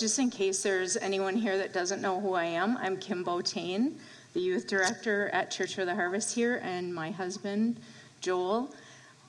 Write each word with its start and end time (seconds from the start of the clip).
Just 0.00 0.18
in 0.18 0.30
case 0.30 0.62
there's 0.62 0.96
anyone 0.96 1.36
here 1.36 1.58
that 1.58 1.74
doesn't 1.74 2.00
know 2.00 2.18
who 2.18 2.32
I 2.32 2.46
am, 2.46 2.78
I'm 2.78 2.96
Kim 2.96 3.22
Botane, 3.22 3.92
the 4.32 4.40
youth 4.40 4.66
director 4.66 5.28
at 5.34 5.50
Church 5.50 5.76
of 5.76 5.84
the 5.84 5.94
Harvest 5.94 6.34
here, 6.34 6.58
and 6.64 6.94
my 6.94 7.10
husband, 7.10 7.78
Joel. 8.22 8.74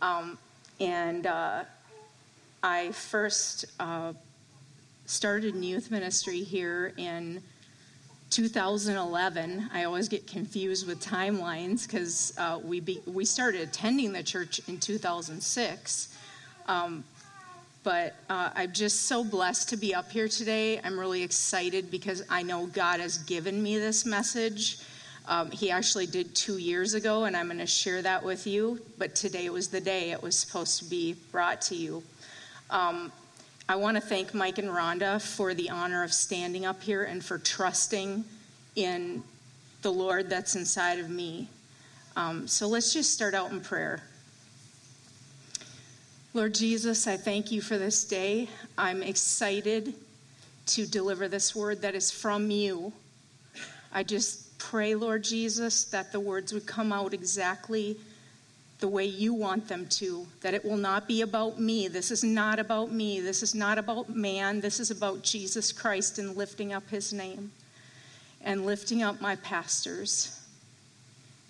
Um, 0.01 0.37
and 0.79 1.27
uh, 1.27 1.65
I 2.63 2.91
first 2.93 3.65
uh, 3.81 4.13
started 5.07 5.55
in 5.55 5.63
youth 5.63 5.91
ministry 5.91 6.41
here 6.41 6.93
in 6.95 7.43
2011. 8.29 9.71
I 9.73 9.83
always 9.83 10.07
get 10.07 10.25
confused 10.25 10.87
with 10.87 11.01
timelines 11.01 11.85
because 11.85 12.33
uh, 12.37 12.61
we, 12.63 12.79
be- 12.79 13.01
we 13.05 13.25
started 13.25 13.59
attending 13.59 14.13
the 14.13 14.23
church 14.23 14.61
in 14.69 14.79
2006. 14.79 16.15
Um, 16.69 17.03
but 17.83 18.15
uh, 18.29 18.51
I'm 18.53 18.71
just 18.71 19.03
so 19.03 19.23
blessed 19.23 19.69
to 19.69 19.77
be 19.77 19.93
up 19.95 20.11
here 20.11 20.27
today. 20.27 20.79
I'm 20.83 20.99
really 20.99 21.23
excited 21.23 21.89
because 21.89 22.23
I 22.29 22.43
know 22.43 22.67
God 22.67 22.99
has 22.99 23.17
given 23.19 23.61
me 23.61 23.77
this 23.79 24.05
message. 24.05 24.79
Um, 25.27 25.49
he 25.51 25.71
actually 25.71 26.07
did 26.07 26.35
two 26.35 26.57
years 26.57 26.93
ago, 26.93 27.25
and 27.25 27.35
I'm 27.35 27.47
going 27.47 27.59
to 27.59 27.65
share 27.65 28.01
that 28.01 28.23
with 28.23 28.45
you. 28.45 28.81
But 28.97 29.15
today 29.15 29.49
was 29.49 29.67
the 29.67 29.81
day 29.81 30.11
it 30.11 30.21
was 30.21 30.37
supposed 30.37 30.79
to 30.79 30.85
be 30.85 31.15
brought 31.31 31.61
to 31.63 31.75
you. 31.75 32.03
Um, 32.69 33.11
I 33.67 33.75
want 33.75 33.97
to 33.97 34.01
thank 34.01 34.33
Mike 34.33 34.57
and 34.57 34.67
Rhonda 34.67 35.21
for 35.21 35.53
the 35.53 35.69
honor 35.69 36.03
of 36.03 36.13
standing 36.13 36.65
up 36.65 36.81
here 36.83 37.03
and 37.03 37.23
for 37.23 37.37
trusting 37.37 38.25
in 38.75 39.23
the 39.81 39.91
Lord 39.91 40.29
that's 40.29 40.55
inside 40.55 40.99
of 40.99 41.09
me. 41.09 41.49
Um, 42.15 42.47
so 42.47 42.67
let's 42.67 42.93
just 42.93 43.13
start 43.13 43.33
out 43.33 43.51
in 43.51 43.61
prayer. 43.61 44.03
Lord 46.33 46.55
Jesus, 46.55 47.07
I 47.07 47.17
thank 47.17 47.51
you 47.51 47.59
for 47.59 47.77
this 47.77 48.05
day. 48.05 48.47
I'm 48.77 49.03
excited 49.03 49.93
to 50.67 50.85
deliver 50.85 51.27
this 51.27 51.53
word 51.53 51.81
that 51.81 51.93
is 51.93 52.09
from 52.09 52.49
you. 52.49 52.93
I 53.91 54.03
just 54.03 54.57
pray, 54.57 54.95
Lord 54.95 55.25
Jesus, 55.25 55.83
that 55.85 56.13
the 56.13 56.21
words 56.21 56.53
would 56.53 56.65
come 56.65 56.93
out 56.93 57.13
exactly 57.13 57.97
the 58.79 58.87
way 58.87 59.03
you 59.03 59.33
want 59.33 59.67
them 59.67 59.87
to, 59.87 60.25
that 60.39 60.53
it 60.53 60.63
will 60.63 60.77
not 60.77 61.05
be 61.05 61.21
about 61.21 61.59
me. 61.59 61.89
This 61.89 62.11
is 62.11 62.23
not 62.23 62.59
about 62.59 62.93
me. 62.93 63.19
This 63.19 63.43
is 63.43 63.53
not 63.53 63.77
about 63.77 64.09
man. 64.09 64.61
This 64.61 64.79
is 64.79 64.89
about 64.89 65.23
Jesus 65.23 65.73
Christ 65.73 66.17
and 66.17 66.37
lifting 66.37 66.71
up 66.71 66.89
his 66.89 67.11
name 67.11 67.51
and 68.39 68.65
lifting 68.65 69.03
up 69.03 69.19
my 69.19 69.35
pastors. 69.35 70.39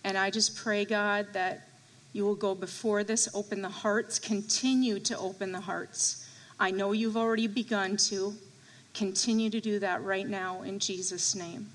And 0.03 0.17
I 0.17 0.31
just 0.31 0.55
pray, 0.55 0.85
God, 0.85 1.27
that 1.33 1.67
you 2.14 2.26
will 2.26 2.36
go 2.36 2.54
before 2.54 3.04
this, 3.04 3.30
open 3.34 3.62
the 3.62 3.70
hearts, 3.70 4.20
continue 4.20 5.00
to 5.00 5.17
open 5.17 5.52
the 5.52 5.62
hearts. 5.62 6.28
I 6.59 6.72
know 6.72 6.92
you've 6.92 7.17
already 7.17 7.48
begun 7.48 7.98
to. 7.98 8.36
Continue 8.94 9.50
to 9.50 9.62
do 9.62 9.80
that 9.80 10.04
right 10.04 10.28
now 10.28 10.64
in 10.64 10.78
Jesus' 10.78 11.34
name. 11.34 11.67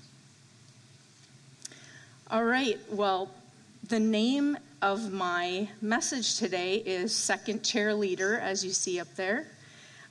All 2.29 2.43
right, 2.43 2.79
well, 2.91 3.31
the 3.87 3.99
name 3.99 4.57
of 4.81 5.11
my 5.11 5.69
message 5.81 6.37
today 6.37 6.75
is 6.75 7.15
Second 7.15 7.63
Chair 7.63 7.93
Leader, 7.93 8.37
as 8.39 8.63
you 8.63 8.71
see 8.71 8.99
up 8.99 9.13
there. 9.15 9.47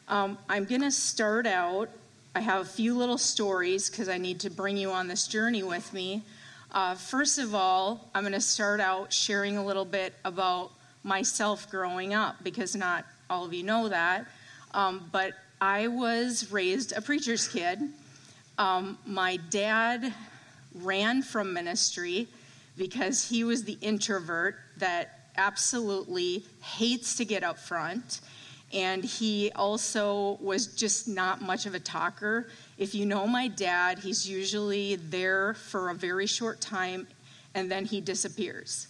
Um, 0.08 0.38
I'm 0.48 0.64
going 0.64 0.80
to 0.80 0.90
start 0.90 1.46
out. 1.46 1.88
I 2.34 2.40
have 2.40 2.62
a 2.62 2.64
few 2.64 2.96
little 2.96 3.18
stories 3.18 3.88
because 3.88 4.08
I 4.08 4.18
need 4.18 4.40
to 4.40 4.50
bring 4.50 4.76
you 4.76 4.90
on 4.90 5.08
this 5.08 5.28
journey 5.28 5.62
with 5.62 5.92
me. 5.92 6.22
Uh, 6.76 6.94
first 6.94 7.38
of 7.38 7.54
all, 7.54 8.06
I'm 8.14 8.22
going 8.22 8.34
to 8.34 8.40
start 8.40 8.80
out 8.80 9.10
sharing 9.10 9.56
a 9.56 9.64
little 9.64 9.86
bit 9.86 10.12
about 10.26 10.72
myself 11.04 11.70
growing 11.70 12.12
up 12.12 12.36
because 12.44 12.76
not 12.76 13.06
all 13.30 13.46
of 13.46 13.54
you 13.54 13.62
know 13.62 13.88
that. 13.88 14.26
Um, 14.74 15.08
but 15.10 15.32
I 15.58 15.88
was 15.88 16.52
raised 16.52 16.92
a 16.92 17.00
preacher's 17.00 17.48
kid. 17.48 17.80
Um, 18.58 18.98
my 19.06 19.38
dad 19.48 20.12
ran 20.74 21.22
from 21.22 21.54
ministry 21.54 22.28
because 22.76 23.26
he 23.26 23.42
was 23.42 23.64
the 23.64 23.78
introvert 23.80 24.56
that 24.76 25.30
absolutely 25.38 26.44
hates 26.60 27.16
to 27.16 27.24
get 27.24 27.42
up 27.42 27.58
front. 27.58 28.20
And 28.72 29.04
he 29.04 29.52
also 29.54 30.38
was 30.40 30.66
just 30.68 31.06
not 31.06 31.40
much 31.40 31.66
of 31.66 31.74
a 31.74 31.80
talker. 31.80 32.48
If 32.78 32.94
you 32.94 33.06
know 33.06 33.26
my 33.26 33.48
dad, 33.48 34.00
he's 34.00 34.28
usually 34.28 34.96
there 34.96 35.54
for 35.54 35.90
a 35.90 35.94
very 35.94 36.26
short 36.26 36.60
time 36.60 37.06
and 37.54 37.70
then 37.70 37.84
he 37.84 38.00
disappears. 38.00 38.88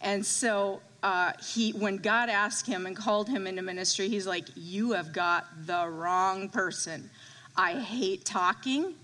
And 0.00 0.24
so 0.24 0.80
uh, 1.02 1.32
he, 1.52 1.72
when 1.72 1.96
God 1.96 2.28
asked 2.28 2.66
him 2.66 2.86
and 2.86 2.96
called 2.96 3.28
him 3.28 3.46
into 3.46 3.62
ministry, 3.62 4.08
he's 4.08 4.26
like, 4.26 4.44
You 4.54 4.92
have 4.92 5.12
got 5.12 5.46
the 5.66 5.88
wrong 5.88 6.48
person. 6.48 7.10
I 7.56 7.74
hate 7.74 8.24
talking. 8.24 8.94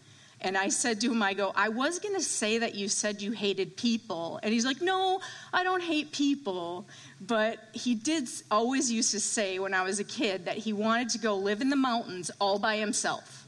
And 0.43 0.57
I 0.57 0.69
said 0.69 1.01
to 1.03 1.13
him, 1.13 1.23
I 1.23 1.35
go, 1.35 1.53
I 1.55 1.69
was 1.69 1.99
going 1.99 2.15
to 2.15 2.23
say 2.23 2.59
that 2.59 2.75
you 2.75 2.89
said 2.89 3.21
you 3.21 3.33
hated 3.33 3.77
people. 3.77 4.41
And 4.43 4.53
he's 4.53 4.65
like, 4.65 4.81
No, 4.81 5.21
I 5.53 5.63
don't 5.63 5.83
hate 5.83 6.13
people. 6.13 6.87
But 7.21 7.59
he 7.73 7.95
did 7.95 8.29
always 8.51 8.91
used 8.91 9.11
to 9.11 9.21
say 9.21 9.59
when 9.59 9.75
I 9.75 9.83
was 9.83 10.01
a 10.01 10.05
kid 10.05 10.47
that 10.47 10.57
he 10.57 10.73
wanted 10.73 11.11
to 11.11 11.19
go 11.19 11.37
live 11.37 11.61
in 11.61 11.69
the 11.69 11.77
mountains 11.77 12.31
all 12.41 12.59
by 12.59 12.79
himself. 12.79 13.47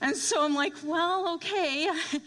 And 0.00 0.14
so 0.14 0.44
I'm 0.44 0.54
like, 0.54 0.74
Well, 0.84 1.34
okay. 1.34 1.88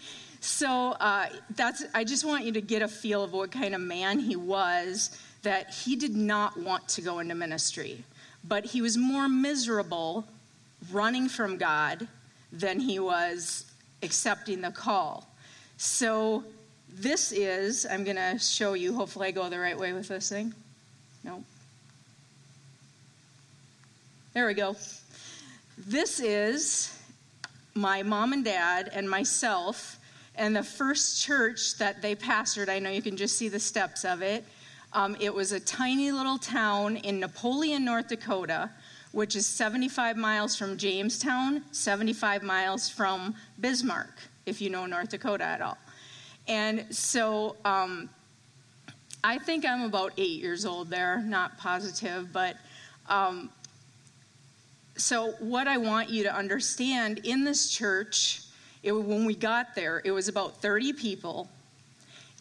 So 0.43 0.95
uh, 0.99 1.27
that's, 1.55 1.85
I 1.93 2.03
just 2.03 2.25
want 2.25 2.45
you 2.45 2.51
to 2.53 2.61
get 2.61 2.81
a 2.81 2.87
feel 2.87 3.23
of 3.23 3.31
what 3.31 3.51
kind 3.51 3.75
of 3.75 3.81
man 3.81 4.17
he 4.17 4.35
was, 4.35 5.15
that 5.43 5.71
he 5.71 5.95
did 5.95 6.15
not 6.15 6.57
want 6.57 6.87
to 6.89 7.01
go 7.01 7.19
into 7.19 7.35
ministry. 7.35 8.03
But 8.43 8.65
he 8.65 8.81
was 8.81 8.97
more 8.97 9.29
miserable 9.29 10.25
running 10.91 11.29
from 11.29 11.57
God 11.57 12.07
than 12.51 12.79
he 12.79 12.99
was 12.99 13.65
accepting 14.03 14.61
the 14.61 14.71
call. 14.71 15.27
So 15.77 16.43
this 16.89 17.31
is, 17.31 17.85
I'm 17.89 18.03
going 18.03 18.17
to 18.17 18.37
show 18.37 18.73
you, 18.73 18.93
hopefully 18.93 19.29
I 19.29 19.31
go 19.31 19.47
the 19.49 19.59
right 19.59 19.77
way 19.77 19.93
with 19.93 20.07
this 20.07 20.29
thing. 20.29 20.53
No. 21.23 21.43
There 24.33 24.47
we 24.47 24.53
go. 24.53 24.75
This 25.77 26.19
is 26.19 26.97
my 27.73 28.03
mom 28.03 28.33
and 28.33 28.43
dad 28.43 28.91
and 28.93 29.09
myself 29.09 29.99
and 30.35 30.55
the 30.55 30.63
first 30.63 31.21
church 31.21 31.77
that 31.77 32.01
they 32.01 32.15
pastored. 32.15 32.69
I 32.69 32.79
know 32.79 32.89
you 32.89 33.01
can 33.01 33.17
just 33.17 33.37
see 33.37 33.49
the 33.49 33.59
steps 33.59 34.05
of 34.05 34.21
it. 34.21 34.43
Um, 34.93 35.15
it 35.19 35.33
was 35.33 35.51
a 35.51 35.59
tiny 35.59 36.11
little 36.11 36.37
town 36.37 36.97
in 36.97 37.19
Napoleon, 37.19 37.85
North 37.85 38.09
Dakota 38.09 38.69
which 39.11 39.35
is 39.35 39.45
75 39.45 40.17
miles 40.17 40.55
from 40.55 40.77
Jamestown, 40.77 41.63
75 41.71 42.43
miles 42.43 42.89
from 42.89 43.35
Bismarck, 43.59 44.13
if 44.45 44.61
you 44.61 44.69
know 44.69 44.85
North 44.85 45.09
Dakota 45.09 45.43
at 45.43 45.61
all. 45.61 45.77
And 46.47 46.85
so 46.93 47.55
um, 47.65 48.09
I 49.23 49.37
think 49.37 49.65
I'm 49.65 49.83
about 49.83 50.13
eight 50.17 50.41
years 50.41 50.65
old 50.65 50.89
there, 50.89 51.21
not 51.21 51.57
positive, 51.57 52.31
but 52.31 52.55
um, 53.07 53.49
so 54.97 55.31
what 55.39 55.67
I 55.67 55.77
want 55.77 56.09
you 56.09 56.23
to 56.23 56.33
understand 56.33 57.19
in 57.23 57.43
this 57.43 57.69
church, 57.69 58.41
it, 58.83 58.91
when 58.91 59.25
we 59.25 59.35
got 59.35 59.75
there, 59.75 60.01
it 60.05 60.11
was 60.11 60.27
about 60.27 60.61
30 60.61 60.93
people. 60.93 61.49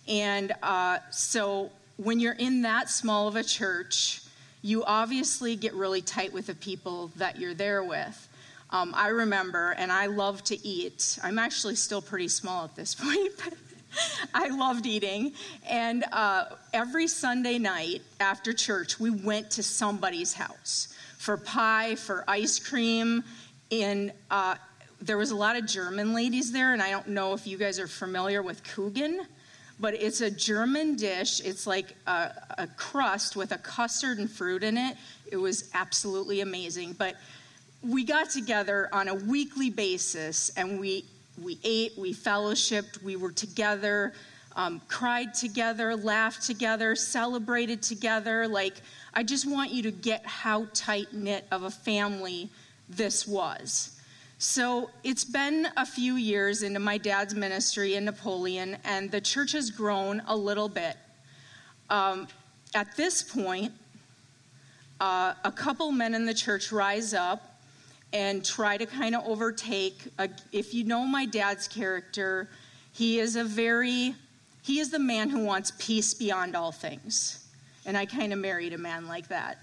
And 0.06 0.52
uh, 0.62 0.98
so 1.10 1.70
when 1.96 2.20
you're 2.20 2.32
in 2.34 2.62
that 2.62 2.88
small 2.88 3.28
of 3.28 3.36
a 3.36 3.44
church, 3.44 4.22
you 4.62 4.84
obviously 4.84 5.56
get 5.56 5.74
really 5.74 6.02
tight 6.02 6.32
with 6.32 6.46
the 6.46 6.54
people 6.54 7.10
that 7.16 7.38
you're 7.38 7.54
there 7.54 7.82
with. 7.82 8.28
Um, 8.70 8.92
I 8.94 9.08
remember, 9.08 9.72
and 9.72 9.90
I 9.90 10.06
love 10.06 10.44
to 10.44 10.66
eat. 10.66 11.18
I'm 11.22 11.38
actually 11.38 11.74
still 11.74 12.02
pretty 12.02 12.28
small 12.28 12.64
at 12.64 12.76
this 12.76 12.94
point, 13.00 13.32
but 13.42 13.54
I 14.32 14.48
loved 14.48 14.86
eating. 14.86 15.32
And 15.68 16.04
uh, 16.12 16.44
every 16.72 17.08
Sunday 17.08 17.58
night 17.58 18.02
after 18.20 18.52
church, 18.52 19.00
we 19.00 19.10
went 19.10 19.50
to 19.52 19.62
somebody's 19.62 20.34
house 20.34 20.88
for 21.18 21.36
pie, 21.36 21.96
for 21.96 22.24
ice 22.28 22.58
cream. 22.58 23.24
And 23.72 24.12
uh, 24.30 24.54
there 25.00 25.18
was 25.18 25.30
a 25.30 25.36
lot 25.36 25.56
of 25.56 25.66
German 25.66 26.14
ladies 26.14 26.52
there, 26.52 26.72
and 26.72 26.82
I 26.82 26.90
don't 26.90 27.08
know 27.08 27.32
if 27.32 27.46
you 27.46 27.56
guys 27.56 27.78
are 27.78 27.88
familiar 27.88 28.42
with 28.42 28.62
Kuchen 28.62 29.20
but 29.80 29.94
it's 29.94 30.20
a 30.20 30.30
German 30.30 30.96
dish. 30.96 31.40
It's 31.40 31.66
like 31.66 31.96
a, 32.06 32.32
a, 32.58 32.66
crust 32.76 33.34
with 33.34 33.52
a 33.52 33.58
custard 33.58 34.18
and 34.18 34.30
fruit 34.30 34.62
in 34.62 34.76
it. 34.76 34.96
It 35.30 35.38
was 35.38 35.70
absolutely 35.72 36.42
amazing. 36.42 36.92
But 36.92 37.16
we 37.82 38.04
got 38.04 38.28
together 38.28 38.90
on 38.92 39.08
a 39.08 39.14
weekly 39.14 39.70
basis 39.70 40.50
and 40.56 40.78
we 40.78 41.04
we 41.42 41.58
ate, 41.64 41.92
we 41.96 42.12
fellowshipped, 42.12 43.02
we 43.02 43.16
were 43.16 43.32
together, 43.32 44.12
um, 44.56 44.80
cried 44.88 45.32
together, 45.32 45.96
laughed 45.96 46.42
together, 46.42 46.94
celebrated 46.94 47.82
together. 47.82 48.46
Like, 48.46 48.74
I 49.14 49.22
just 49.22 49.50
want 49.50 49.70
you 49.70 49.82
to 49.84 49.90
get 49.90 50.26
how 50.26 50.66
tight 50.74 51.14
knit 51.14 51.46
of 51.50 51.62
a 51.62 51.70
family 51.70 52.50
this 52.88 53.26
was. 53.26 53.99
So, 54.42 54.88
it's 55.04 55.22
been 55.22 55.68
a 55.76 55.84
few 55.84 56.14
years 56.14 56.62
into 56.62 56.80
my 56.80 56.96
dad's 56.96 57.34
ministry 57.34 57.96
in 57.96 58.06
Napoleon, 58.06 58.78
and 58.84 59.10
the 59.10 59.20
church 59.20 59.52
has 59.52 59.70
grown 59.70 60.22
a 60.26 60.34
little 60.34 60.66
bit. 60.66 60.96
Um, 61.90 62.26
at 62.74 62.96
this 62.96 63.22
point, 63.22 63.70
uh, 64.98 65.34
a 65.44 65.52
couple 65.52 65.92
men 65.92 66.14
in 66.14 66.24
the 66.24 66.32
church 66.32 66.72
rise 66.72 67.12
up 67.12 67.60
and 68.14 68.42
try 68.42 68.78
to 68.78 68.86
kind 68.86 69.14
of 69.14 69.26
overtake. 69.26 70.08
A, 70.18 70.30
if 70.52 70.72
you 70.72 70.84
know 70.84 71.06
my 71.06 71.26
dad's 71.26 71.68
character, 71.68 72.48
he 72.92 73.18
is 73.18 73.36
a 73.36 73.44
very, 73.44 74.14
he 74.62 74.80
is 74.80 74.88
the 74.88 74.98
man 74.98 75.28
who 75.28 75.44
wants 75.44 75.72
peace 75.78 76.14
beyond 76.14 76.56
all 76.56 76.72
things. 76.72 77.46
And 77.84 77.94
I 77.94 78.06
kind 78.06 78.32
of 78.32 78.38
married 78.38 78.72
a 78.72 78.78
man 78.78 79.06
like 79.06 79.28
that. 79.28 79.62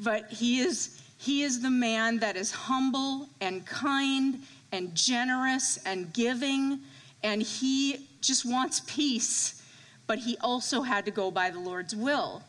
But 0.00 0.32
he 0.32 0.58
is, 0.58 1.00
he 1.18 1.42
is 1.42 1.60
the 1.60 1.70
man 1.70 2.18
that 2.18 2.36
is 2.36 2.50
humble 2.50 3.28
and 3.40 3.64
kind 3.66 4.42
and 4.72 4.94
generous 4.94 5.78
and 5.86 6.12
giving. 6.12 6.80
And 7.22 7.42
he 7.42 8.08
just 8.20 8.44
wants 8.44 8.80
peace. 8.86 9.62
But 10.06 10.18
he 10.18 10.36
also 10.40 10.82
had 10.82 11.04
to 11.06 11.10
go 11.10 11.30
by 11.30 11.50
the 11.50 11.58
Lord's 11.58 11.96
will. 11.96 12.42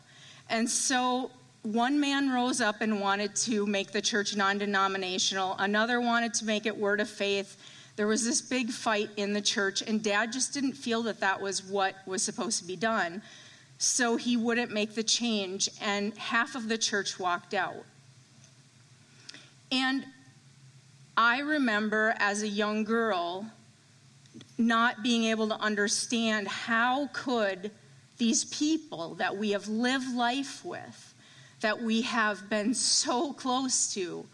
And 0.48 0.68
so 0.68 1.30
one 1.62 1.98
man 1.98 2.30
rose 2.30 2.60
up 2.60 2.80
and 2.80 3.00
wanted 3.00 3.34
to 3.36 3.66
make 3.66 3.90
the 3.90 4.00
church 4.00 4.36
non 4.36 4.58
denominational, 4.58 5.56
another 5.58 6.00
wanted 6.00 6.34
to 6.34 6.44
make 6.44 6.66
it 6.66 6.76
word 6.76 7.00
of 7.00 7.10
faith. 7.10 7.56
There 7.96 8.06
was 8.06 8.24
this 8.24 8.40
big 8.40 8.70
fight 8.70 9.10
in 9.16 9.32
the 9.32 9.40
church, 9.40 9.82
and 9.82 10.00
dad 10.02 10.32
just 10.32 10.54
didn't 10.54 10.74
feel 10.74 11.02
that 11.02 11.18
that 11.18 11.40
was 11.40 11.64
what 11.64 11.96
was 12.06 12.22
supposed 12.22 12.60
to 12.60 12.64
be 12.64 12.76
done. 12.76 13.22
So 13.78 14.16
he 14.16 14.36
wouldn't 14.36 14.70
make 14.72 14.94
the 14.94 15.02
change, 15.02 15.68
and 15.80 16.16
half 16.16 16.54
of 16.54 16.68
the 16.68 16.78
church 16.78 17.18
walked 17.18 17.54
out. 17.54 17.84
And 19.70 20.04
I 21.16 21.40
remember 21.40 22.14
as 22.18 22.42
a 22.42 22.48
young 22.48 22.84
girl 22.84 23.50
not 24.56 25.02
being 25.02 25.24
able 25.24 25.48
to 25.48 25.56
understand 25.60 26.48
how 26.48 27.08
could 27.12 27.70
these 28.18 28.44
people 28.46 29.14
that 29.16 29.36
we 29.36 29.50
have 29.50 29.68
lived 29.68 30.12
life 30.14 30.64
with 30.64 31.14
that 31.60 31.82
we 31.82 32.02
have 32.02 32.48
been 32.48 32.74
so 32.74 33.32
close 33.32 33.92
to 33.94 34.26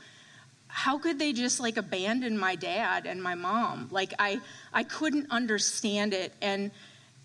how 0.66 0.98
could 0.98 1.18
they 1.18 1.32
just 1.32 1.60
like 1.60 1.76
abandon 1.76 2.36
my 2.36 2.56
dad 2.56 3.06
and 3.06 3.22
my 3.22 3.34
mom? 3.34 3.88
Like 3.90 4.12
i 4.18 4.40
i 4.72 4.82
couldn't 4.82 5.30
understand 5.30 6.12
it. 6.12 6.32
And 6.42 6.70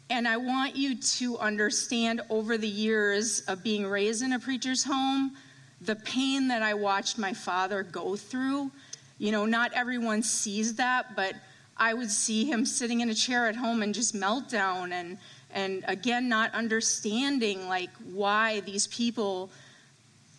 and 0.10 0.28
i 0.28 0.38
want 0.38 0.76
you 0.76 0.96
to 0.96 1.38
understand 1.40 2.22
over 2.30 2.58
the 2.58 2.68
years 2.68 3.42
of 3.42 3.64
being 3.64 3.88
raised 3.88 4.22
in 4.22 4.34
a 4.34 4.40
preacher's 4.40 4.84
home 4.84 5.36
the 5.82 5.96
pain 5.96 6.48
that 6.48 6.62
i 6.62 6.74
watched 6.74 7.18
my 7.18 7.34
father 7.34 7.84
go 7.84 8.16
through 8.16 8.72
you 9.18 9.32
know 9.32 9.46
not 9.46 9.72
everyone 9.74 10.22
sees 10.22 10.76
that 10.76 11.16
but 11.16 11.34
i 11.78 11.94
would 11.94 12.12
see 12.12 12.46
him 12.46 12.66
sitting 12.66 13.02
in 13.02 13.10
a 13.10 13.14
chair 13.16 13.48
at 13.48 13.56
home 13.56 13.82
and 13.82 13.94
just 13.94 14.16
meltdown 14.16 14.92
and 14.92 15.18
and 15.52 15.84
again 15.88 16.30
not 16.30 16.54
understanding 16.54 17.68
like 17.68 17.90
why 18.12 18.60
these 18.62 18.88
people 18.88 19.50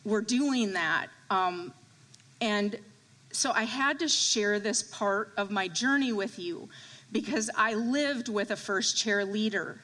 were 0.04 0.22
doing 0.22 0.72
that. 0.72 1.08
Um, 1.28 1.72
and 2.40 2.78
so 3.32 3.52
I 3.52 3.64
had 3.64 3.98
to 4.00 4.08
share 4.08 4.58
this 4.58 4.82
part 4.82 5.32
of 5.36 5.50
my 5.50 5.68
journey 5.68 6.12
with 6.12 6.38
you 6.38 6.68
because 7.12 7.50
I 7.56 7.74
lived 7.74 8.28
with 8.28 8.50
a 8.50 8.56
first 8.56 8.96
chair 8.96 9.24
leader. 9.24 9.80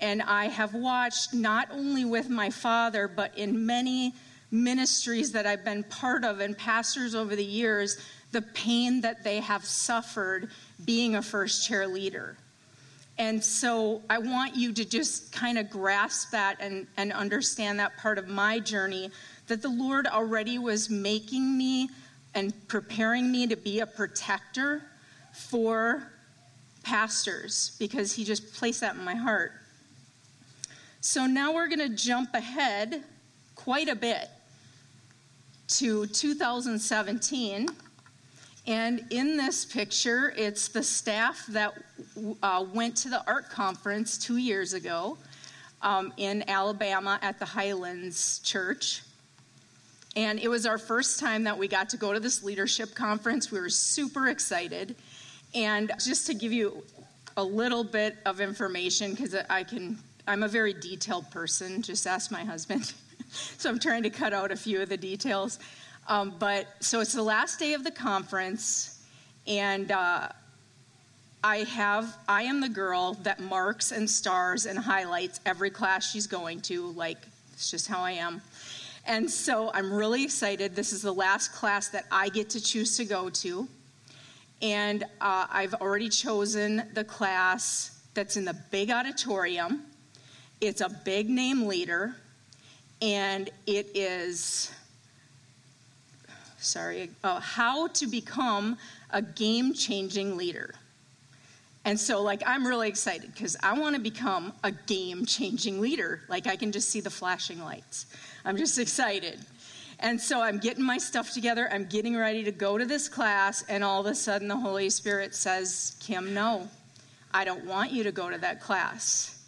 And 0.00 0.22
I 0.22 0.46
have 0.46 0.74
watched 0.74 1.34
not 1.34 1.68
only 1.72 2.04
with 2.04 2.28
my 2.28 2.50
father, 2.50 3.08
but 3.08 3.36
in 3.36 3.66
many 3.66 4.14
ministries 4.50 5.32
that 5.32 5.46
I've 5.46 5.64
been 5.64 5.84
part 5.84 6.24
of 6.24 6.40
and 6.40 6.56
pastors 6.56 7.14
over 7.14 7.36
the 7.36 7.44
years, 7.44 7.98
the 8.32 8.42
pain 8.42 9.00
that 9.02 9.24
they 9.24 9.40
have 9.40 9.64
suffered 9.64 10.50
being 10.84 11.16
a 11.16 11.22
first 11.22 11.66
chair 11.66 11.86
leader. 11.86 12.36
And 13.18 13.42
so 13.42 14.00
I 14.08 14.18
want 14.18 14.54
you 14.54 14.72
to 14.72 14.84
just 14.84 15.32
kind 15.32 15.58
of 15.58 15.68
grasp 15.68 16.30
that 16.30 16.56
and, 16.60 16.86
and 16.96 17.12
understand 17.12 17.80
that 17.80 17.96
part 17.96 18.16
of 18.16 18.28
my 18.28 18.60
journey 18.60 19.10
that 19.48 19.60
the 19.60 19.68
Lord 19.68 20.06
already 20.06 20.58
was 20.58 20.88
making 20.88 21.58
me 21.58 21.88
and 22.34 22.52
preparing 22.68 23.32
me 23.32 23.46
to 23.48 23.56
be 23.56 23.80
a 23.80 23.86
protector 23.86 24.82
for 25.32 26.12
pastors 26.84 27.76
because 27.78 28.12
He 28.12 28.24
just 28.24 28.54
placed 28.54 28.80
that 28.82 28.94
in 28.94 29.04
my 29.04 29.16
heart. 29.16 29.52
So 31.00 31.26
now 31.26 31.52
we're 31.52 31.68
going 31.68 31.78
to 31.80 31.88
jump 31.88 32.34
ahead 32.34 33.02
quite 33.56 33.88
a 33.88 33.96
bit 33.96 34.28
to 35.68 36.06
2017. 36.06 37.68
And 38.66 39.06
in 39.10 39.36
this 39.36 39.64
picture, 39.64 40.34
it's 40.36 40.68
the 40.68 40.82
staff 40.82 41.46
that 41.48 41.74
uh, 42.42 42.64
went 42.72 42.96
to 42.98 43.08
the 43.08 43.26
ARC 43.26 43.50
conference 43.50 44.18
two 44.18 44.36
years 44.36 44.74
ago 44.74 45.16
um, 45.80 46.12
in 46.16 46.48
Alabama 46.48 47.18
at 47.22 47.38
the 47.38 47.44
Highlands 47.44 48.40
Church. 48.40 49.02
And 50.16 50.38
it 50.38 50.48
was 50.48 50.66
our 50.66 50.78
first 50.78 51.20
time 51.20 51.44
that 51.44 51.56
we 51.56 51.68
got 51.68 51.88
to 51.90 51.96
go 51.96 52.12
to 52.12 52.20
this 52.20 52.42
leadership 52.42 52.94
conference. 52.94 53.52
We 53.52 53.60
were 53.60 53.70
super 53.70 54.28
excited. 54.28 54.96
And 55.54 55.92
just 56.04 56.26
to 56.26 56.34
give 56.34 56.52
you 56.52 56.82
a 57.36 57.42
little 57.44 57.84
bit 57.84 58.16
of 58.26 58.40
information, 58.40 59.12
because 59.12 59.34
I 59.48 59.62
can, 59.64 59.98
I'm 60.26 60.42
a 60.42 60.48
very 60.48 60.72
detailed 60.74 61.30
person, 61.30 61.82
just 61.82 62.06
ask 62.06 62.30
my 62.30 62.44
husband. 62.44 62.92
so 63.58 63.70
I'm 63.70 63.78
trying 63.78 64.02
to 64.02 64.10
cut 64.10 64.32
out 64.32 64.50
a 64.50 64.56
few 64.56 64.80
of 64.80 64.88
the 64.88 64.96
details. 64.96 65.58
Um, 66.08 66.34
but 66.38 66.66
so 66.80 67.00
it's 67.00 67.12
the 67.12 67.22
last 67.22 67.58
day 67.58 67.74
of 67.74 67.84
the 67.84 67.90
conference, 67.90 69.04
and 69.46 69.90
uh, 69.92 70.28
I 71.44 71.58
have, 71.58 72.16
I 72.28 72.42
am 72.42 72.60
the 72.60 72.68
girl 72.68 73.14
that 73.22 73.40
marks 73.40 73.92
and 73.92 74.08
stars 74.08 74.66
and 74.66 74.78
highlights 74.78 75.40
every 75.46 75.70
class 75.70 76.10
she's 76.10 76.26
going 76.26 76.60
to. 76.62 76.92
Like, 76.92 77.18
it's 77.52 77.70
just 77.70 77.86
how 77.86 78.00
I 78.00 78.12
am. 78.12 78.40
And 79.06 79.30
so 79.30 79.70
I'm 79.72 79.92
really 79.92 80.24
excited. 80.24 80.74
This 80.74 80.92
is 80.92 81.02
the 81.02 81.12
last 81.12 81.52
class 81.52 81.88
that 81.88 82.06
I 82.10 82.28
get 82.28 82.50
to 82.50 82.60
choose 82.60 82.96
to 82.96 83.04
go 83.04 83.30
to. 83.30 83.68
And 84.60 85.04
uh, 85.20 85.46
I've 85.50 85.74
already 85.74 86.08
chosen 86.08 86.82
the 86.94 87.04
class 87.04 88.02
that's 88.14 88.36
in 88.36 88.44
the 88.44 88.56
big 88.70 88.90
auditorium. 88.90 89.84
It's 90.60 90.80
a 90.80 90.88
big 90.88 91.30
name 91.30 91.66
leader, 91.66 92.16
and 93.00 93.50
it 93.66 93.90
is, 93.94 94.72
sorry, 96.58 97.10
uh, 97.22 97.40
how 97.40 97.88
to 97.88 98.06
become 98.06 98.76
a 99.10 99.22
game 99.22 99.72
changing 99.72 100.36
leader. 100.36 100.74
And 101.84 101.98
so, 101.98 102.20
like, 102.22 102.42
I'm 102.46 102.66
really 102.66 102.88
excited 102.88 103.32
because 103.32 103.56
I 103.62 103.78
want 103.78 103.96
to 103.96 104.02
become 104.02 104.52
a 104.62 104.70
game 104.70 105.24
changing 105.24 105.80
leader. 105.80 106.20
Like, 106.28 106.46
I 106.46 106.56
can 106.56 106.70
just 106.70 106.90
see 106.90 107.00
the 107.00 107.10
flashing 107.10 107.62
lights. 107.62 108.06
I'm 108.44 108.56
just 108.56 108.78
excited. 108.78 109.38
And 110.00 110.20
so 110.20 110.42
I'm 110.42 110.58
getting 110.58 110.84
my 110.84 110.98
stuff 110.98 111.32
together. 111.32 111.68
I'm 111.72 111.86
getting 111.86 112.16
ready 112.16 112.44
to 112.44 112.52
go 112.52 112.78
to 112.78 112.84
this 112.84 113.08
class. 113.08 113.64
And 113.68 113.82
all 113.82 114.00
of 114.00 114.06
a 114.06 114.14
sudden, 114.14 114.48
the 114.48 114.56
Holy 114.56 114.90
Spirit 114.90 115.34
says, 115.34 115.96
Kim, 116.00 116.34
no, 116.34 116.68
I 117.32 117.44
don't 117.44 117.64
want 117.64 117.90
you 117.90 118.04
to 118.04 118.12
go 118.12 118.28
to 118.28 118.38
that 118.38 118.60
class. 118.60 119.42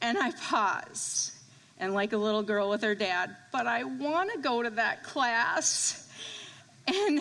And 0.00 0.16
I 0.16 0.30
pause. 0.32 1.37
And 1.78 1.94
like 1.94 2.12
a 2.12 2.16
little 2.16 2.42
girl 2.42 2.68
with 2.68 2.82
her 2.82 2.94
dad, 2.94 3.36
but 3.52 3.66
I 3.66 3.84
want 3.84 4.32
to 4.32 4.38
go 4.40 4.62
to 4.62 4.70
that 4.70 5.04
class. 5.04 6.08
And 6.86 7.20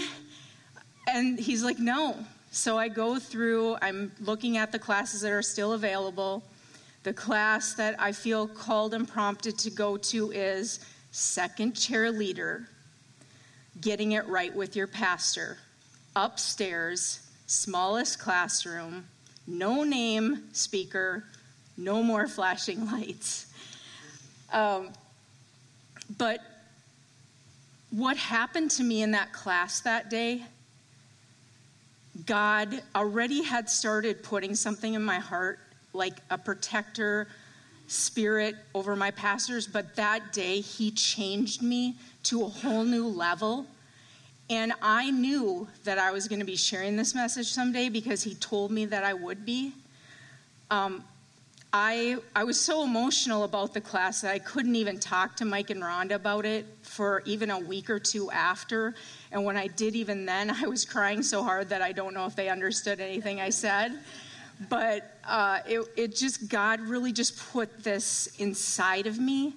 and 1.08 1.40
he's 1.40 1.64
like, 1.64 1.80
"No." 1.80 2.16
So 2.52 2.78
I 2.78 2.88
go 2.88 3.20
through, 3.20 3.78
I'm 3.82 4.12
looking 4.20 4.58
at 4.58 4.72
the 4.72 4.80
classes 4.80 5.22
that 5.22 5.32
are 5.32 5.44
still 5.44 5.74
available. 5.74 6.44
The 7.04 7.14
class 7.14 7.76
that 7.76 7.96
I 8.00 8.12
feel 8.12 8.48
called 8.48 8.94
and 8.94 9.08
prompted 9.08 9.58
to 9.60 9.70
go 9.70 9.98
to 9.98 10.32
is 10.32 10.80
second 11.12 11.74
chair 11.74 12.12
leader, 12.12 12.68
getting 13.80 14.14
it 14.14 14.28
right 14.28 14.56
with 14.56 14.76
your 14.76 14.88
pastor, 14.88 15.58
upstairs, 16.16 17.30
smallest 17.46 18.20
classroom, 18.20 19.06
no 19.46 19.84
name 19.84 20.44
speaker, 20.52 21.24
no 21.78 22.02
more 22.02 22.28
flashing 22.28 22.86
lights. 22.92 23.47
Um, 24.52 24.90
but 26.18 26.40
what 27.92 28.18
happened 28.18 28.72
to 28.72 28.84
me 28.84 29.02
in 29.02 29.12
that 29.12 29.34
class 29.34 29.82
that 29.82 30.10
day, 30.10 30.44
God 32.26 32.82
already 32.96 33.44
had 33.44 33.70
started 33.70 34.24
putting 34.24 34.56
something 34.56 34.94
in 34.94 35.04
my 35.04 35.20
heart, 35.20 35.60
like 35.94 36.20
a 36.30 36.38
protector, 36.38 37.28
spirit 37.88 38.56
over 38.76 38.96
my 38.96 39.12
pastors, 39.12 39.68
but 39.68 39.96
that 39.96 40.34
day 40.34 40.60
he 40.60 40.92
changed 40.92 41.62
me 41.62 41.96
to 42.24 42.44
a 42.44 42.48
whole 42.48 42.84
new 42.84 43.08
level. 43.08 43.66
And 44.50 44.74
I 44.82 45.12
knew 45.12 45.68
that 45.84 45.98
I 45.98 46.12
was 46.12 46.28
going 46.28 46.40
to 46.40 46.46
be 46.46 46.56
sharing 46.56 46.96
this 46.96 47.14
message 47.14 47.48
someday 47.48 47.90
because 47.90 48.24
he 48.24 48.36
told 48.36 48.72
me 48.72 48.86
that 48.86 49.04
I 49.04 49.14
would 49.14 49.46
be. 49.46 49.74
Um, 50.72 51.04
I, 51.80 52.18
I 52.36 52.44
was 52.44 52.60
so 52.60 52.84
emotional 52.84 53.44
about 53.44 53.76
the 53.76 53.82
class 53.82 54.22
that 54.22 54.32
I 54.32 54.40
couldn't 54.40 54.76
even 54.76 55.00
talk 55.00 55.36
to 55.36 55.46
Mike 55.46 55.70
and 55.70 55.84
Rhonda 55.84 56.16
about 56.16 56.44
it 56.44 56.66
for 56.82 57.22
even 57.28 57.52
a 57.52 57.60
week 57.60 57.92
or 57.92 58.00
two 58.00 58.32
after. 58.32 58.96
And 59.32 59.46
when 59.46 59.58
I 59.58 59.68
did, 59.68 59.96
even 59.96 60.26
then, 60.26 60.50
I 60.64 60.66
was 60.66 60.86
crying 60.86 61.22
so 61.22 61.44
hard 61.44 61.70
that 61.70 61.84
I 61.84 61.92
don't 61.92 62.16
know 62.16 62.26
if 62.26 62.36
they 62.36 62.50
understood 62.50 63.00
anything 63.00 63.40
I 63.40 63.52
said. 63.52 64.00
But 64.70 65.20
uh, 65.24 65.60
it, 65.68 65.88
it 65.96 66.16
just, 66.16 66.50
God 66.50 66.80
really 66.80 67.12
just 67.12 67.38
put 67.52 67.84
this 67.84 68.26
inside 68.40 69.06
of 69.06 69.20
me. 69.20 69.54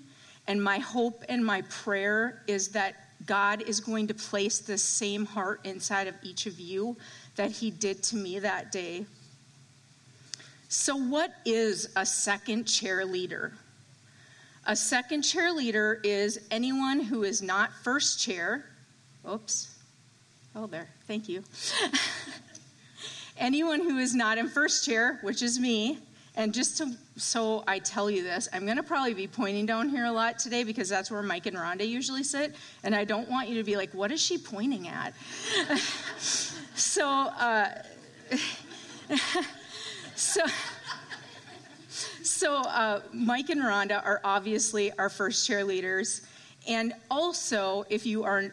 And 0.47 0.63
my 0.63 0.79
hope 0.79 1.25
and 1.31 1.43
my 1.43 1.63
prayer 1.63 2.43
is 2.47 2.69
that 2.69 2.97
God 3.25 3.63
is 3.63 3.81
going 3.81 4.07
to 4.09 4.15
place 4.15 4.59
this 4.59 4.83
same 4.83 5.25
heart 5.25 5.61
inside 5.65 6.07
of 6.07 6.15
each 6.23 6.45
of 6.45 6.61
you 6.61 6.99
that 7.37 7.51
He 7.51 7.71
did 7.71 8.03
to 8.05 8.17
me 8.17 8.41
that 8.41 8.73
day. 8.73 9.07
So, 10.73 10.95
what 10.95 11.35
is 11.45 11.89
a 11.97 12.07
second 12.07 12.65
chair 12.65 13.05
leader? 13.05 13.55
A 14.67 14.77
second 14.77 15.23
chair 15.23 15.51
leader 15.53 16.01
is 16.05 16.47
anyone 16.53 17.01
who 17.01 17.25
is 17.25 17.43
not 17.43 17.73
first 17.83 18.21
chair. 18.21 18.67
Oops. 19.29 19.77
Oh, 20.55 20.69
there. 20.69 20.89
Thank 21.09 21.29
you. 21.29 21.43
anyone 23.37 23.81
who 23.81 23.99
is 23.99 24.15
not 24.15 24.39
in 24.39 24.49
first 24.49 24.87
chair, 24.87 25.19
which 25.23 25.43
is 25.43 25.59
me, 25.59 25.99
and 26.37 26.55
just 26.55 26.79
to, 26.79 26.97
so 27.17 27.65
I 27.67 27.81
tell 27.81 28.09
you 28.09 28.23
this, 28.23 28.49
I'm 28.53 28.65
going 28.65 28.77
to 28.77 28.85
probably 28.85 29.15
be 29.15 29.27
pointing 29.27 29.67
down 29.67 29.89
here 29.89 30.05
a 30.05 30.13
lot 30.13 30.39
today 30.39 30.63
because 30.63 30.89
that's 30.89 31.11
where 31.11 31.21
Mike 31.21 31.47
and 31.47 31.57
Rhonda 31.57 31.87
usually 31.87 32.23
sit. 32.23 32.55
And 32.85 32.95
I 32.95 33.05
don't 33.05 33.29
want 33.29 33.49
you 33.49 33.57
to 33.57 33.65
be 33.65 33.77
like, 33.77 33.93
what 33.93 34.13
is 34.13 34.23
she 34.23 34.39
pointing 34.39 34.87
at? 34.87 35.15
so, 36.77 37.09
uh, 37.09 37.71
so, 40.21 40.43
so 42.23 42.57
uh, 42.57 43.01
Mike 43.13 43.49
and 43.49 43.61
Rhonda 43.61 44.05
are 44.05 44.21
obviously 44.23 44.93
our 44.93 45.09
first 45.09 45.47
chair 45.47 45.65
leaders. 45.65 46.23
And 46.69 46.93
also, 47.11 47.87
if 47.89 48.05
you 48.05 48.23
are 48.25 48.53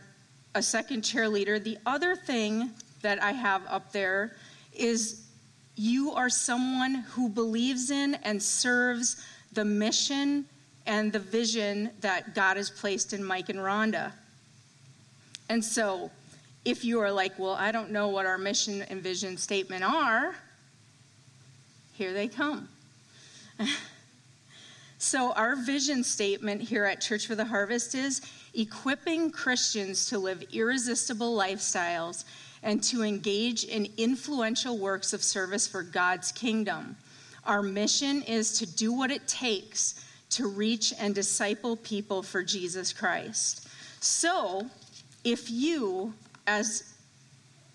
a 0.55 0.61
second 0.61 1.01
chair 1.01 1.27
leader, 1.27 1.59
the 1.59 1.77
other 1.85 2.15
thing 2.15 2.71
that 3.01 3.21
I 3.21 3.33
have 3.33 3.63
up 3.67 3.91
there 3.91 4.37
is 4.73 5.25
you 5.75 6.13
are 6.13 6.29
someone 6.29 6.95
who 6.95 7.27
believes 7.27 7.91
in 7.91 8.15
and 8.23 8.41
serves 8.41 9.23
the 9.51 9.65
mission 9.65 10.45
and 10.85 11.11
the 11.11 11.19
vision 11.19 11.91
that 11.99 12.33
God 12.33 12.55
has 12.55 12.69
placed 12.69 13.11
in 13.11 13.21
Mike 13.21 13.49
and 13.49 13.59
Rhonda. 13.59 14.13
And 15.49 15.63
so, 15.63 16.11
if 16.63 16.85
you 16.85 17.01
are 17.01 17.11
like, 17.11 17.37
well, 17.37 17.53
I 17.53 17.71
don't 17.71 17.91
know 17.91 18.07
what 18.07 18.25
our 18.25 18.37
mission 18.37 18.81
and 18.83 19.01
vision 19.01 19.35
statement 19.37 19.83
are, 19.83 20.33
here 21.97 22.13
they 22.13 22.27
come. 22.27 22.69
so, 24.99 25.31
our 25.33 25.55
vision 25.55 26.03
statement 26.03 26.61
here 26.61 26.85
at 26.85 27.01
Church 27.01 27.25
for 27.25 27.33
the 27.33 27.45
Harvest 27.45 27.95
is 27.95 28.21
equipping 28.53 29.31
Christians 29.31 30.07
to 30.09 30.19
live 30.19 30.43
irresistible 30.53 31.35
lifestyles 31.35 32.23
and 32.61 32.83
to 32.83 33.01
engage 33.01 33.63
in 33.63 33.87
influential 33.97 34.77
works 34.77 35.11
of 35.11 35.23
service 35.23 35.67
for 35.67 35.81
God's 35.81 36.31
kingdom. 36.31 36.95
Our 37.45 37.63
mission 37.63 38.21
is 38.23 38.59
to 38.59 38.67
do 38.67 38.93
what 38.93 39.09
it 39.09 39.27
takes 39.27 40.05
to 40.31 40.47
reach 40.47 40.93
and 40.99 41.15
disciple 41.15 41.77
people 41.77 42.21
for 42.21 42.43
Jesus 42.43 42.93
Christ. 42.93 43.67
So, 44.01 44.67
if 45.23 45.49
you, 45.49 46.13
as 46.45 46.93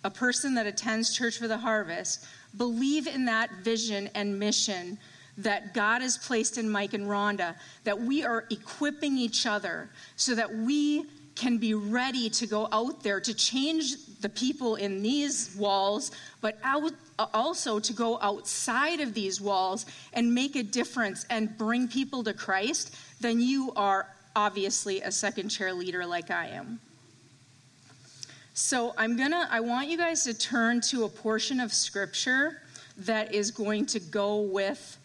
a 0.04 0.10
person 0.10 0.54
that 0.54 0.66
attends 0.66 1.12
Church 1.12 1.38
for 1.38 1.48
the 1.48 1.58
Harvest, 1.58 2.24
believe 2.56 3.06
in 3.06 3.24
that 3.26 3.50
vision 3.62 4.08
and 4.14 4.38
mission 4.38 4.98
that 5.38 5.72
God 5.72 6.02
has 6.02 6.18
placed 6.18 6.58
in 6.58 6.68
Mike 6.68 6.92
and 6.92 7.06
Rhonda, 7.06 7.54
that 7.84 7.98
we 7.98 8.22
are 8.24 8.44
equipping 8.50 9.16
each 9.16 9.46
other 9.46 9.88
so 10.16 10.34
that 10.34 10.54
we 10.54 11.06
can 11.34 11.56
be 11.56 11.72
ready 11.72 12.28
to 12.28 12.46
go 12.46 12.68
out 12.72 13.02
there 13.02 13.18
to 13.18 13.32
change 13.32 13.96
the 14.20 14.28
people 14.28 14.76
in 14.76 15.02
these 15.02 15.54
walls, 15.56 16.10
but 16.42 16.58
out, 16.62 16.92
also 17.32 17.78
to 17.78 17.92
go 17.92 18.18
outside 18.20 19.00
of 19.00 19.14
these 19.14 19.40
walls 19.40 19.86
and 20.12 20.34
make 20.34 20.56
a 20.56 20.62
difference 20.62 21.24
and 21.30 21.56
bring 21.56 21.88
people 21.88 22.22
to 22.22 22.34
Christ, 22.34 22.94
then 23.20 23.40
you 23.40 23.72
are 23.76 24.08
obviously 24.36 25.00
a 25.00 25.10
second 25.10 25.48
chair 25.48 25.72
leader 25.72 26.04
like 26.04 26.30
I 26.30 26.48
am. 26.48 26.80
So 28.54 28.92
I'm 28.98 29.16
gonna, 29.16 29.48
I 29.50 29.60
want 29.60 29.88
you 29.88 29.96
guys 29.96 30.24
to 30.24 30.34
turn 30.34 30.82
to 30.82 31.04
a 31.04 31.08
portion 31.08 31.58
of 31.58 31.72
scripture 31.72 32.60
that 32.98 33.34
is 33.34 33.50
going 33.50 33.86
to 33.86 34.00
go 34.00 34.40
with 34.42 34.98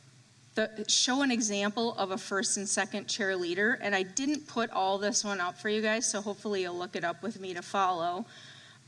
the, 0.55 0.83
show 0.89 1.21
an 1.21 1.31
example 1.31 1.93
of 1.97 2.11
a 2.11 2.17
first 2.17 2.57
and 2.57 2.67
second 2.67 3.07
chair 3.07 3.37
leader. 3.37 3.79
And 3.81 3.95
I 3.95 4.03
didn't 4.03 4.47
put 4.47 4.69
all 4.71 4.97
this 4.97 5.23
one 5.23 5.39
up 5.39 5.57
for 5.57 5.69
you 5.69 5.81
guys, 5.81 6.05
so 6.05 6.19
hopefully 6.19 6.63
you'll 6.63 6.77
look 6.77 6.97
it 6.97 7.05
up 7.05 7.23
with 7.23 7.39
me 7.39 7.53
to 7.53 7.61
follow. 7.61 8.25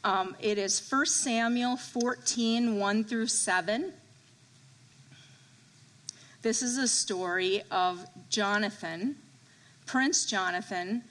Um, 0.04 0.36
it 0.42 0.58
is 0.58 0.86
1 0.92 1.06
Samuel 1.06 1.78
14 1.78 2.80
1 2.80 3.04
through 3.06 3.28
7. 3.28 3.94
This 6.42 6.62
is 6.62 6.78
a 6.78 6.88
story 6.88 7.62
of 7.72 8.06
Jonathan, 8.30 9.16
Prince 9.86 10.25
Jonathan, 10.25 11.04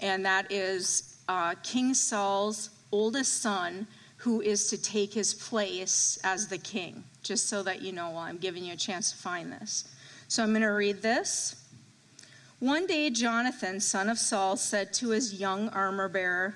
and 0.00 0.24
that 0.24 0.50
is 0.50 1.18
uh, 1.28 1.54
King 1.62 1.94
Saul's 1.94 2.70
oldest 2.92 3.42
son 3.42 3.86
who 4.18 4.40
is 4.40 4.68
to 4.68 4.80
take 4.80 5.12
his 5.12 5.34
place 5.34 6.18
as 6.24 6.48
the 6.48 6.58
king. 6.58 7.04
Just 7.22 7.48
so 7.48 7.62
that 7.62 7.82
you 7.82 7.92
know, 7.92 8.10
while 8.10 8.24
I'm 8.24 8.38
giving 8.38 8.64
you 8.64 8.72
a 8.72 8.76
chance 8.76 9.10
to 9.12 9.16
find 9.16 9.52
this. 9.52 9.84
So 10.28 10.42
I'm 10.42 10.50
going 10.50 10.62
to 10.62 10.68
read 10.68 11.02
this. 11.02 11.62
One 12.58 12.86
day, 12.86 13.10
Jonathan, 13.10 13.80
son 13.80 14.08
of 14.08 14.18
Saul, 14.18 14.56
said 14.56 14.92
to 14.94 15.10
his 15.10 15.34
young 15.34 15.68
armor 15.68 16.08
bearer, 16.08 16.54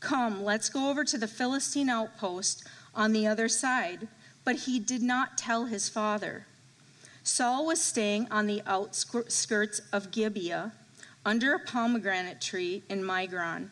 Come, 0.00 0.42
let's 0.42 0.68
go 0.68 0.88
over 0.88 1.04
to 1.04 1.18
the 1.18 1.28
Philistine 1.28 1.88
outpost 1.88 2.66
on 2.94 3.12
the 3.12 3.26
other 3.26 3.48
side. 3.48 4.08
But 4.44 4.56
he 4.56 4.78
did 4.78 5.02
not 5.02 5.38
tell 5.38 5.66
his 5.66 5.88
father. 5.88 6.46
Saul 7.22 7.66
was 7.66 7.80
staying 7.80 8.26
on 8.30 8.46
the 8.46 8.62
outskirts 8.66 9.80
of 9.92 10.10
Gibeah 10.10 10.72
under 11.24 11.54
a 11.54 11.60
pomegranate 11.60 12.40
tree 12.40 12.82
in 12.88 13.02
Migron. 13.02 13.70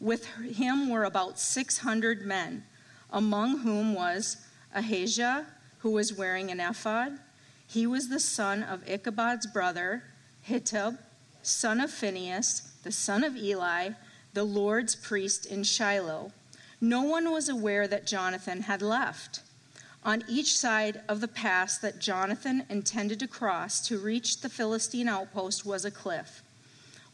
With 0.00 0.26
him 0.26 0.88
were 0.88 1.04
about 1.04 1.38
600 1.38 2.26
men, 2.26 2.64
among 3.10 3.58
whom 3.58 3.94
was 3.94 4.36
Ahijah, 4.74 5.46
who 5.78 5.90
was 5.90 6.12
wearing 6.12 6.50
an 6.50 6.60
ephod, 6.60 7.18
he 7.66 7.86
was 7.86 8.08
the 8.08 8.20
son 8.20 8.62
of 8.62 8.86
Ichabod's 8.86 9.46
brother, 9.46 10.04
Ahitub, 10.48 10.98
son 11.42 11.80
of 11.80 11.90
Phinehas, 11.90 12.72
the 12.82 12.92
son 12.92 13.24
of 13.24 13.36
Eli, 13.36 13.90
the 14.32 14.44
Lord's 14.44 14.94
priest 14.94 15.46
in 15.46 15.64
Shiloh. 15.64 16.32
No 16.80 17.02
one 17.02 17.32
was 17.32 17.48
aware 17.48 17.88
that 17.88 18.06
Jonathan 18.06 18.62
had 18.62 18.82
left. 18.82 19.40
On 20.04 20.22
each 20.28 20.56
side 20.56 21.00
of 21.08 21.20
the 21.20 21.28
pass 21.28 21.78
that 21.78 21.98
Jonathan 21.98 22.64
intended 22.68 23.18
to 23.20 23.26
cross 23.26 23.80
to 23.88 23.98
reach 23.98 24.40
the 24.40 24.50
Philistine 24.50 25.08
outpost 25.08 25.64
was 25.64 25.84
a 25.84 25.90
cliff. 25.90 26.42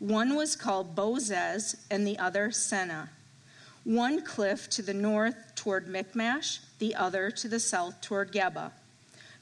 One 0.00 0.34
was 0.34 0.56
called 0.56 0.96
Bozez 0.96 1.76
and 1.90 2.06
the 2.06 2.18
other 2.18 2.48
Seneh. 2.48 3.10
One 3.84 4.22
cliff 4.22 4.68
to 4.70 4.82
the 4.82 4.94
north 4.94 5.54
toward 5.54 5.88
Michmash, 5.88 6.60
the 6.78 6.94
other 6.94 7.30
to 7.32 7.48
the 7.48 7.60
south 7.60 8.00
toward 8.00 8.32
Geba. 8.32 8.72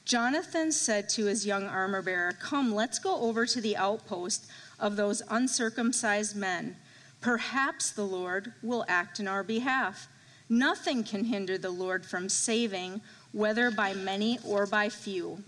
Jonathan 0.03 0.73
said 0.73 1.07
to 1.09 1.25
his 1.25 1.45
young 1.45 1.63
armor 1.63 2.01
bearer, 2.01 2.33
Come, 2.33 2.75
let's 2.75 2.99
go 2.99 3.21
over 3.21 3.45
to 3.45 3.61
the 3.61 3.77
outpost 3.77 4.47
of 4.79 4.97
those 4.97 5.21
uncircumcised 5.29 6.35
men. 6.35 6.75
Perhaps 7.21 7.91
the 7.91 8.05
Lord 8.05 8.53
will 8.61 8.83
act 8.89 9.19
in 9.19 9.27
our 9.29 9.43
behalf. 9.43 10.07
Nothing 10.49 11.03
can 11.03 11.25
hinder 11.25 11.57
the 11.57 11.69
Lord 11.69 12.05
from 12.05 12.27
saving, 12.27 12.99
whether 13.31 13.71
by 13.71 13.93
many 13.93 14.39
or 14.43 14.65
by 14.65 14.89
few. 14.89 15.41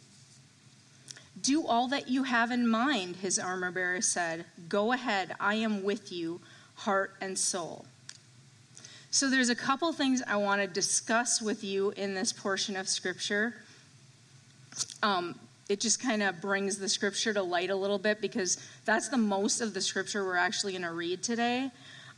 Do 1.41 1.65
all 1.65 1.87
that 1.89 2.09
you 2.09 2.23
have 2.23 2.51
in 2.51 2.67
mind, 2.67 3.17
his 3.17 3.39
armor 3.39 3.71
bearer 3.71 4.01
said. 4.01 4.45
Go 4.69 4.91
ahead, 4.91 5.35
I 5.39 5.55
am 5.55 5.83
with 5.83 6.11
you, 6.11 6.41
heart 6.75 7.15
and 7.21 7.37
soul. 7.37 7.85
So, 9.09 9.29
there's 9.29 9.49
a 9.49 9.55
couple 9.55 9.91
things 9.91 10.21
I 10.25 10.37
want 10.37 10.61
to 10.61 10.67
discuss 10.67 11.41
with 11.41 11.63
you 11.63 11.91
in 11.91 12.13
this 12.13 12.31
portion 12.31 12.77
of 12.77 12.87
Scripture 12.87 13.55
um, 15.03 15.35
it 15.69 15.79
just 15.79 16.01
kind 16.01 16.21
of 16.21 16.41
brings 16.41 16.77
the 16.77 16.89
scripture 16.89 17.33
to 17.33 17.41
light 17.41 17.69
a 17.69 17.75
little 17.75 17.97
bit 17.97 18.21
because 18.21 18.57
that's 18.85 19.07
the 19.09 19.17
most 19.17 19.61
of 19.61 19.73
the 19.73 19.81
scripture 19.81 20.25
we're 20.25 20.35
actually 20.35 20.73
going 20.73 20.83
to 20.83 20.91
read 20.91 21.23
today. 21.23 21.71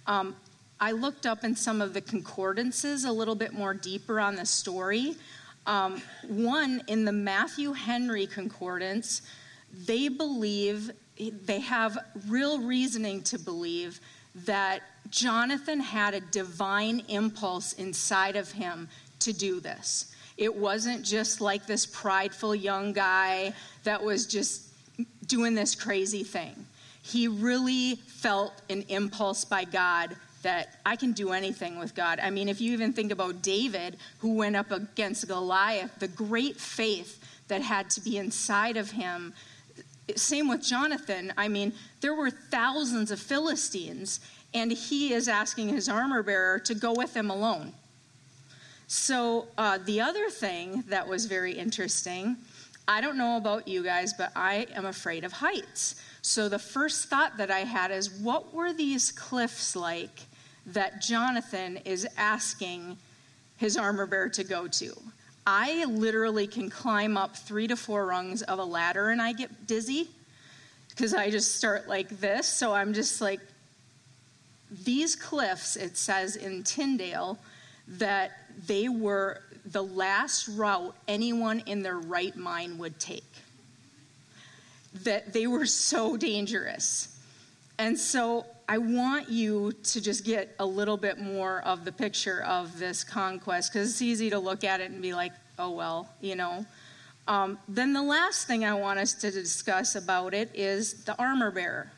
Um, 0.07 0.35
I 0.79 0.91
looked 0.91 1.25
up 1.25 1.43
in 1.43 1.55
some 1.55 1.81
of 1.81 1.93
the 1.93 2.01
concordances 2.01 3.05
a 3.05 3.11
little 3.11 3.35
bit 3.35 3.53
more 3.53 3.73
deeper 3.73 4.19
on 4.19 4.35
the 4.35 4.45
story. 4.45 5.15
Um, 5.65 6.01
one, 6.27 6.81
in 6.87 7.05
the 7.05 7.11
Matthew 7.11 7.71
Henry 7.71 8.27
Concordance, 8.27 9.21
they 9.85 10.07
believe, 10.07 10.91
they 11.17 11.59
have 11.61 11.97
real 12.27 12.59
reasoning 12.59 13.21
to 13.23 13.39
believe 13.39 13.99
that 14.35 14.81
Jonathan 15.09 15.79
had 15.79 16.13
a 16.13 16.19
divine 16.19 17.03
impulse 17.07 17.73
inside 17.73 18.35
of 18.35 18.51
him 18.51 18.89
to 19.19 19.31
do 19.31 19.59
this. 19.59 20.13
It 20.37 20.53
wasn't 20.53 21.03
just 21.03 21.39
like 21.39 21.65
this 21.65 21.85
prideful 21.85 22.55
young 22.55 22.93
guy 22.93 23.53
that 23.83 24.03
was 24.03 24.25
just 24.25 24.69
doing 25.27 25.53
this 25.53 25.75
crazy 25.75 26.23
thing. 26.23 26.65
He 27.03 27.27
really 27.27 27.95
felt 27.95 28.53
an 28.69 28.83
impulse 28.89 29.45
by 29.45 29.65
God 29.65 30.15
that 30.43 30.79
I 30.85 30.95
can 30.95 31.13
do 31.13 31.31
anything 31.31 31.79
with 31.79 31.95
God. 31.95 32.19
I 32.21 32.29
mean, 32.29 32.47
if 32.47 32.61
you 32.61 32.71
even 32.73 32.93
think 32.93 33.11
about 33.11 33.41
David, 33.41 33.97
who 34.19 34.35
went 34.35 34.55
up 34.55 34.71
against 34.71 35.27
Goliath, 35.27 35.91
the 35.99 36.07
great 36.07 36.57
faith 36.59 37.19
that 37.47 37.61
had 37.61 37.89
to 37.91 38.01
be 38.01 38.17
inside 38.17 38.77
of 38.77 38.91
him. 38.91 39.33
Same 40.15 40.47
with 40.47 40.61
Jonathan. 40.61 41.33
I 41.37 41.47
mean, 41.47 41.73
there 42.01 42.13
were 42.13 42.29
thousands 42.29 43.09
of 43.09 43.19
Philistines, 43.19 44.19
and 44.53 44.71
he 44.71 45.13
is 45.13 45.27
asking 45.27 45.69
his 45.69 45.89
armor 45.89 46.23
bearer 46.23 46.59
to 46.59 46.75
go 46.75 46.93
with 46.93 47.15
him 47.15 47.29
alone. 47.29 47.73
So, 48.87 49.47
uh, 49.57 49.79
the 49.83 50.01
other 50.01 50.29
thing 50.29 50.83
that 50.87 51.07
was 51.07 51.25
very 51.25 51.53
interesting 51.53 52.37
I 52.85 52.99
don't 52.99 53.17
know 53.17 53.37
about 53.37 53.65
you 53.65 53.81
guys, 53.81 54.11
but 54.11 54.33
I 54.35 54.67
am 54.73 54.85
afraid 54.85 55.23
of 55.23 55.31
heights. 55.31 55.95
So, 56.21 56.49
the 56.49 56.59
first 56.59 57.07
thought 57.07 57.37
that 57.37 57.49
I 57.49 57.59
had 57.59 57.91
is 57.91 58.11
what 58.11 58.53
were 58.53 58.73
these 58.73 59.09
cliffs 59.09 59.73
like 59.73 60.23
that 60.67 61.01
Jonathan 61.01 61.77
is 61.85 62.07
asking 62.17 62.97
his 63.57 63.77
armor 63.77 64.05
bearer 64.05 64.29
to 64.29 64.43
go 64.43 64.67
to? 64.67 64.93
I 65.45 65.85
literally 65.85 66.47
can 66.47 66.69
climb 66.69 67.17
up 67.17 67.35
three 67.35 67.67
to 67.67 67.75
four 67.75 68.05
rungs 68.05 68.41
of 68.43 68.59
a 68.59 68.63
ladder 68.63 69.09
and 69.09 69.21
I 69.21 69.33
get 69.33 69.67
dizzy 69.67 70.09
because 70.89 71.13
I 71.13 71.29
just 71.29 71.55
start 71.55 71.89
like 71.89 72.09
this. 72.19 72.47
So 72.47 72.73
I'm 72.73 72.93
just 72.93 73.19
like, 73.19 73.41
these 74.83 75.15
cliffs, 75.15 75.75
it 75.75 75.97
says 75.97 76.35
in 76.35 76.63
Tyndale 76.63 77.37
that 77.87 78.31
they 78.65 78.87
were 78.89 79.41
the 79.65 79.83
last 79.83 80.47
route 80.47 80.95
anyone 81.07 81.61
in 81.65 81.83
their 81.83 81.97
right 81.97 82.35
mind 82.35 82.79
would 82.79 82.99
take. 82.99 83.23
That 85.03 85.33
they 85.33 85.47
were 85.47 85.65
so 85.65 86.17
dangerous. 86.17 87.19
And 87.77 87.97
so 87.97 88.45
I 88.73 88.79
want 88.79 89.29
you 89.29 89.71
to 89.71 90.01
just 90.01 90.25
get 90.25 90.55
a 90.57 90.65
little 90.65 90.97
bit 90.97 91.19
more 91.19 91.61
of 91.61 91.85
the 91.85 91.91
picture 91.91 92.41
of 92.41 92.79
this 92.79 93.03
conquest 93.03 93.71
because 93.71 93.87
it's 93.87 94.01
easy 94.01 94.31
to 94.31 94.39
look 94.39 94.63
at 94.63 94.81
it 94.81 94.89
and 94.89 94.99
be 94.99 95.13
like, 95.13 95.31
oh, 95.59 95.69
well, 95.69 96.09
you 96.21 96.35
know. 96.35 96.65
Um, 97.27 97.59
then 97.67 97.93
the 97.93 98.01
last 98.01 98.47
thing 98.47 98.65
I 98.65 98.73
want 98.73 98.97
us 98.97 99.13
to 99.13 99.29
discuss 99.29 99.93
about 99.93 100.33
it 100.33 100.49
is 100.55 101.03
the 101.03 101.15
armor 101.21 101.51
bearer. 101.51 101.91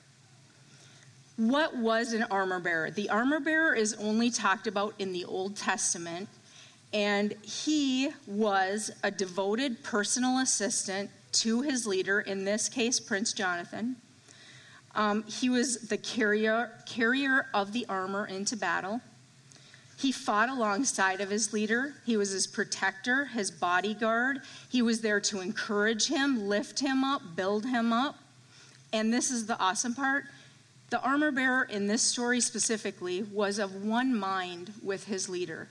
What 1.38 1.78
was 1.78 2.12
an 2.12 2.24
armor 2.24 2.60
bearer? 2.60 2.92
The 2.92 3.10
armor 3.10 3.40
bearer 3.40 3.74
is 3.74 3.94
only 3.94 4.30
talked 4.30 4.68
about 4.68 4.96
in 5.00 5.14
the 5.14 5.24
Old 5.24 5.56
Testament, 5.56 6.28
and 6.92 7.36
he 7.42 8.10
was 8.28 8.92
a 9.02 9.12
devoted 9.12 9.82
personal 9.82 10.40
assistant 10.40 11.10
to 11.32 11.62
his 11.62 11.88
leader, 11.88 12.20
in 12.20 12.44
this 12.44 12.68
case, 12.68 13.00
Prince 13.00 13.32
Jonathan. 13.32 13.96
Um, 14.96 15.24
he 15.28 15.50
was 15.50 15.90
the 15.90 15.98
carrier, 15.98 16.72
carrier 16.86 17.48
of 17.54 17.74
the 17.74 17.86
armor 17.88 18.26
into 18.26 18.56
battle. 18.56 19.02
He 19.98 20.12
fought 20.12 20.50
alongside 20.50 21.22
of 21.22 21.30
his 21.30 21.54
leader. 21.54 21.94
He 22.06 22.18
was 22.18 22.32
his 22.32 22.48
protector, 22.48 23.26
his 23.26 23.52
bodyguard. 23.52 24.40
He 24.70 24.82
was 24.82 25.02
there 25.02 25.20
to 25.22 25.42
encourage 25.42 26.08
him, 26.08 26.48
lift 26.48 26.80
him 26.80 27.04
up, 27.04 27.22
build 27.36 27.66
him 27.66 27.94
up. 27.94 28.18
And 28.92 29.14
this 29.14 29.32
is 29.32 29.46
the 29.46 29.60
awesome 29.60 29.94
part 29.94 30.26
the 30.90 31.02
armor 31.02 31.32
bearer 31.32 31.64
in 31.64 31.88
this 31.88 32.02
story 32.02 32.40
specifically 32.40 33.24
was 33.24 33.60
of 33.60 33.84
one 33.84 34.18
mind 34.18 34.72
with 34.84 35.06
his 35.08 35.28
leader. 35.28 35.68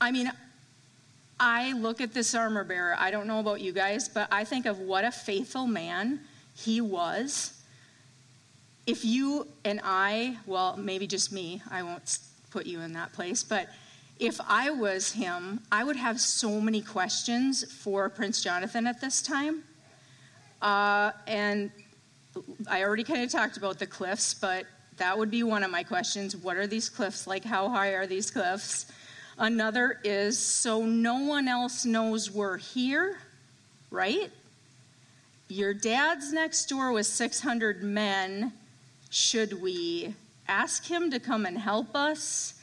I 0.00 0.10
mean, 0.10 0.30
I 1.40 1.72
look 1.72 2.00
at 2.00 2.12
this 2.12 2.34
armor 2.34 2.62
bearer. 2.62 2.94
I 2.98 3.10
don't 3.10 3.26
know 3.26 3.40
about 3.40 3.60
you 3.60 3.72
guys, 3.72 4.08
but 4.08 4.28
I 4.30 4.44
think 4.44 4.66
of 4.66 4.78
what 4.78 5.04
a 5.04 5.10
faithful 5.10 5.66
man 5.66 6.20
he 6.54 6.80
was. 6.80 7.62
If 8.86 9.04
you 9.04 9.46
and 9.64 9.80
I, 9.84 10.38
well, 10.46 10.76
maybe 10.76 11.06
just 11.06 11.32
me, 11.32 11.62
I 11.70 11.82
won't 11.82 12.18
put 12.50 12.66
you 12.66 12.80
in 12.80 12.92
that 12.94 13.12
place, 13.12 13.42
but 13.42 13.68
if 14.18 14.40
I 14.46 14.70
was 14.70 15.12
him, 15.12 15.60
I 15.70 15.84
would 15.84 15.96
have 15.96 16.20
so 16.20 16.60
many 16.60 16.80
questions 16.80 17.70
for 17.72 18.08
Prince 18.08 18.42
Jonathan 18.42 18.86
at 18.86 19.00
this 19.00 19.22
time. 19.22 19.64
Uh, 20.60 21.10
and 21.26 21.70
I 22.70 22.84
already 22.84 23.04
kind 23.04 23.22
of 23.22 23.30
talked 23.30 23.56
about 23.56 23.78
the 23.78 23.86
cliffs, 23.86 24.34
but 24.34 24.66
that 24.98 25.16
would 25.16 25.30
be 25.30 25.42
one 25.42 25.64
of 25.64 25.70
my 25.70 25.82
questions. 25.82 26.36
What 26.36 26.56
are 26.56 26.66
these 26.66 26.88
cliffs 26.88 27.26
like? 27.26 27.44
How 27.44 27.68
high 27.68 27.94
are 27.94 28.06
these 28.06 28.30
cliffs? 28.30 28.86
Another 29.38 29.98
is 30.04 30.38
so 30.38 30.84
no 30.84 31.18
one 31.18 31.48
else 31.48 31.84
knows 31.84 32.30
we're 32.30 32.58
here, 32.58 33.18
right? 33.90 34.30
Your 35.52 35.74
dad's 35.74 36.32
next 36.32 36.64
door 36.70 36.92
with 36.92 37.04
600 37.04 37.82
men. 37.82 38.54
Should 39.10 39.60
we 39.60 40.14
ask 40.48 40.86
him 40.86 41.10
to 41.10 41.20
come 41.20 41.44
and 41.44 41.58
help 41.58 41.94
us? 41.94 42.54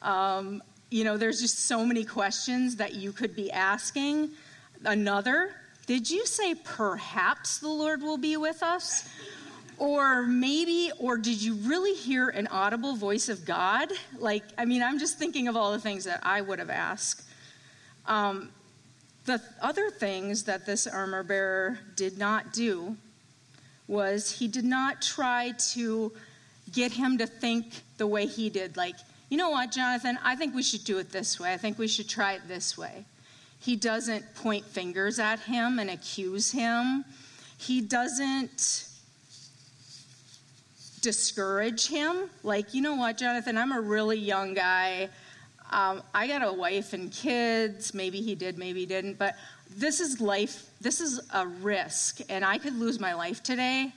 Um, 0.00 0.62
you 0.88 1.04
know, 1.04 1.18
there's 1.18 1.42
just 1.42 1.66
so 1.66 1.84
many 1.84 2.06
questions 2.06 2.76
that 2.76 2.94
you 2.94 3.12
could 3.12 3.36
be 3.36 3.52
asking. 3.52 4.30
Another, 4.82 5.50
did 5.84 6.10
you 6.10 6.24
say 6.24 6.54
perhaps 6.54 7.58
the 7.58 7.68
Lord 7.68 8.00
will 8.00 8.16
be 8.16 8.38
with 8.38 8.62
us? 8.62 9.06
Or 9.76 10.22
maybe, 10.22 10.90
or 10.98 11.18
did 11.18 11.42
you 11.42 11.56
really 11.56 11.92
hear 11.92 12.30
an 12.30 12.46
audible 12.46 12.96
voice 12.96 13.28
of 13.28 13.44
God? 13.44 13.92
Like, 14.18 14.44
I 14.56 14.64
mean, 14.64 14.82
I'm 14.82 14.98
just 14.98 15.18
thinking 15.18 15.48
of 15.48 15.56
all 15.58 15.72
the 15.72 15.80
things 15.80 16.04
that 16.04 16.20
I 16.22 16.40
would 16.40 16.60
have 16.60 16.70
asked. 16.70 17.28
Um, 18.06 18.48
the 19.24 19.40
other 19.60 19.90
things 19.90 20.44
that 20.44 20.66
this 20.66 20.86
armor 20.86 21.22
bearer 21.22 21.78
did 21.96 22.18
not 22.18 22.52
do 22.52 22.96
was 23.86 24.38
he 24.38 24.48
did 24.48 24.64
not 24.64 25.02
try 25.02 25.52
to 25.72 26.12
get 26.72 26.92
him 26.92 27.18
to 27.18 27.26
think 27.26 27.82
the 27.98 28.06
way 28.06 28.26
he 28.26 28.48
did. 28.50 28.76
Like, 28.76 28.96
you 29.28 29.36
know 29.36 29.50
what, 29.50 29.70
Jonathan, 29.70 30.18
I 30.22 30.36
think 30.36 30.54
we 30.54 30.62
should 30.62 30.84
do 30.84 30.98
it 30.98 31.10
this 31.10 31.38
way. 31.38 31.52
I 31.52 31.56
think 31.56 31.78
we 31.78 31.88
should 31.88 32.08
try 32.08 32.34
it 32.34 32.42
this 32.48 32.76
way. 32.76 33.04
He 33.60 33.76
doesn't 33.76 34.34
point 34.34 34.64
fingers 34.64 35.18
at 35.18 35.40
him 35.40 35.78
and 35.78 35.88
accuse 35.88 36.50
him. 36.50 37.04
He 37.58 37.80
doesn't 37.80 38.88
discourage 41.00 41.86
him. 41.86 42.30
Like, 42.42 42.74
you 42.74 42.82
know 42.82 42.96
what, 42.96 43.18
Jonathan, 43.18 43.56
I'm 43.56 43.72
a 43.72 43.80
really 43.80 44.18
young 44.18 44.54
guy. 44.54 45.10
Um, 45.72 46.02
I 46.14 46.26
got 46.26 46.46
a 46.46 46.52
wife 46.52 46.92
and 46.92 47.10
kids. 47.10 47.94
Maybe 47.94 48.20
he 48.20 48.34
did, 48.34 48.58
maybe 48.58 48.80
he 48.80 48.86
didn't. 48.86 49.18
But 49.18 49.36
this 49.76 50.00
is 50.00 50.20
life, 50.20 50.66
this 50.80 51.00
is 51.00 51.20
a 51.32 51.46
risk. 51.46 52.20
And 52.28 52.44
I 52.44 52.58
could 52.58 52.78
lose 52.78 53.00
my 53.00 53.14
life 53.14 53.42
today. 53.42 53.90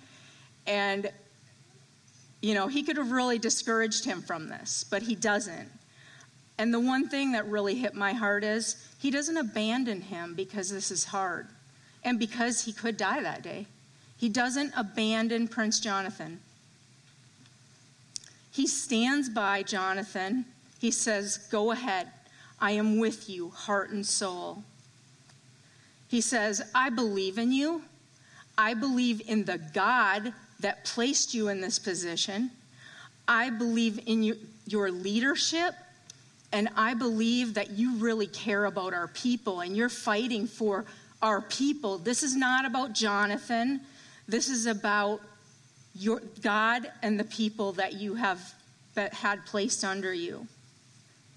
And, 0.65 1.11
you 2.41 2.53
know, 2.53 2.67
he 2.67 2.81
could 2.81 2.97
have 2.97 3.11
really 3.11 3.38
discouraged 3.38 4.05
him 4.05 4.21
from 4.21 4.47
this, 4.47 4.85
but 4.89 5.01
he 5.01 5.15
doesn't. 5.15 5.69
And 6.57 6.73
the 6.73 6.79
one 6.79 7.09
thing 7.09 7.33
that 7.33 7.45
really 7.47 7.75
hit 7.75 7.93
my 7.93 8.13
heart 8.13 8.45
is 8.45 8.77
he 8.99 9.11
doesn't 9.11 9.35
abandon 9.35 9.99
him 9.99 10.33
because 10.33 10.69
this 10.69 10.89
is 10.89 11.03
hard 11.03 11.47
and 12.05 12.17
because 12.17 12.63
he 12.63 12.71
could 12.71 12.95
die 12.95 13.21
that 13.21 13.41
day. 13.41 13.67
He 14.17 14.29
doesn't 14.29 14.71
abandon 14.77 15.49
Prince 15.49 15.81
Jonathan. 15.81 16.39
He 18.51 18.67
stands 18.67 19.27
by 19.27 19.63
Jonathan 19.63 20.45
he 20.86 20.91
says, 20.91 21.38
Go 21.50 21.71
ahead. 21.71 22.12
I 22.60 22.71
am 22.74 23.00
with 23.00 23.28
you, 23.28 23.50
heart 23.50 23.89
and 23.89 24.06
soul. 24.06 24.63
He 26.08 26.21
says, 26.21 26.62
I 26.76 26.91
believe 26.91 27.39
in 27.39 27.52
you. 27.52 27.82
I 28.56 28.76
believe 28.76 29.19
in 29.28 29.45
the 29.45 29.58
God 29.58 30.32
that 30.60 30.86
placed 30.86 31.34
you 31.34 31.48
in 31.48 31.60
this 31.60 31.80
position. 31.80 32.52
I 33.28 33.50
believe 33.50 34.00
in 34.06 34.21
you, 34.21 34.38
your 34.67 34.91
leadership. 34.91 35.74
And 36.52 36.69
I 36.78 36.93
believe 36.93 37.56
that 37.56 37.71
you 37.71 37.95
really 37.95 38.28
care 38.28 38.65
about 38.65 38.93
our 38.93 39.08
people 39.08 39.62
and 39.62 39.76
you're 39.76 39.89
fighting 39.89 40.45
for 40.45 40.86
our 41.24 41.41
people. 41.41 41.98
This 41.98 42.21
is 42.21 42.36
not 42.36 42.63
about 42.63 42.93
Jonathan. 42.93 43.82
This 44.28 44.50
is 44.50 44.67
about 44.67 45.19
your 45.95 46.21
God 46.43 46.91
and 47.02 47.19
the 47.19 47.24
people 47.24 47.71
that 47.74 47.93
you 47.93 48.13
have 48.13 48.54
that 48.93 49.15
had 49.15 49.43
placed 49.48 49.84
under 49.84 50.13
you. 50.13 50.48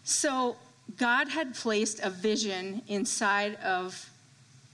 So 0.08 0.56
God 0.96 1.28
had 1.28 1.54
placed 1.54 2.00
a 2.00 2.08
vision 2.08 2.80
inside 2.88 3.56
of 3.56 4.08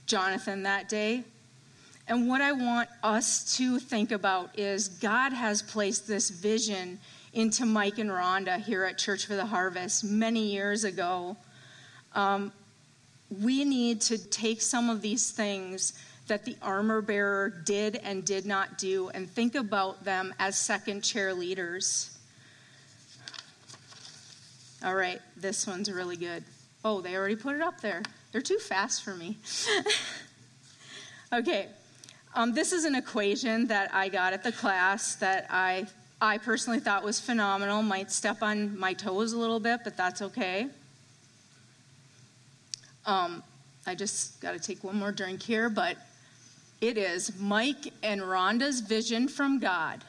Jonathan 0.05 0.63
that 0.63 0.87
day. 0.87 1.25
And 2.07 2.29
what 2.29 2.39
I 2.39 2.53
want 2.53 2.87
us 3.03 3.57
to 3.57 3.77
think 3.77 4.13
about 4.13 4.57
is 4.57 4.87
God 4.87 5.33
has 5.33 5.61
placed 5.61 6.07
this 6.07 6.29
vision 6.29 6.99
into 7.33 7.65
Mike 7.65 7.97
and 7.97 8.09
Rhonda 8.09 8.61
here 8.61 8.85
at 8.85 8.97
Church 8.97 9.25
for 9.25 9.35
the 9.35 9.45
Harvest 9.45 10.05
many 10.05 10.53
years 10.53 10.85
ago. 10.85 11.35
Um, 12.13 12.53
we 13.29 13.65
need 13.65 13.99
to 14.01 14.17
take 14.17 14.61
some 14.61 14.89
of 14.89 15.01
these 15.01 15.31
things 15.31 15.99
that 16.27 16.45
the 16.45 16.55
armor 16.61 17.01
bearer 17.01 17.49
did 17.65 17.97
and 17.97 18.23
did 18.23 18.45
not 18.45 18.77
do 18.77 19.09
and 19.09 19.29
think 19.29 19.55
about 19.55 20.05
them 20.05 20.33
as 20.39 20.57
second 20.57 21.01
chair 21.01 21.33
leaders. 21.33 22.14
All 24.83 24.95
right, 24.95 25.21
this 25.37 25.65
one's 25.65 25.91
really 25.91 26.17
good. 26.17 26.43
Oh, 26.83 27.01
they 27.01 27.15
already 27.15 27.35
put 27.35 27.55
it 27.55 27.61
up 27.61 27.81
there. 27.81 28.03
They're 28.31 28.41
too 28.41 28.59
fast 28.59 29.03
for 29.03 29.15
me. 29.15 29.37
okay, 31.33 31.67
um, 32.35 32.53
this 32.53 32.73
is 32.73 32.85
an 32.85 32.95
equation 32.95 33.67
that 33.67 33.93
I 33.93 34.09
got 34.09 34.33
at 34.33 34.43
the 34.43 34.51
class 34.51 35.15
that 35.15 35.47
I, 35.49 35.87
I 36.21 36.37
personally 36.37 36.79
thought 36.79 37.03
was 37.03 37.19
phenomenal. 37.19 37.81
Might 37.81 38.11
step 38.11 38.43
on 38.43 38.77
my 38.77 38.93
toes 38.93 39.33
a 39.33 39.37
little 39.39 39.59
bit, 39.59 39.81
but 39.83 39.95
that's 39.95 40.21
okay. 40.21 40.67
Um, 43.05 43.41
I 43.87 43.95
just 43.95 44.41
got 44.41 44.51
to 44.51 44.59
take 44.59 44.83
one 44.83 44.97
more 44.97 45.11
drink 45.11 45.41
here, 45.41 45.69
but 45.69 45.97
it 46.81 46.97
is 46.97 47.39
Mike 47.39 47.93
and 48.03 48.21
Rhonda's 48.21 48.81
vision 48.81 49.27
from 49.27 49.59
God 49.59 50.03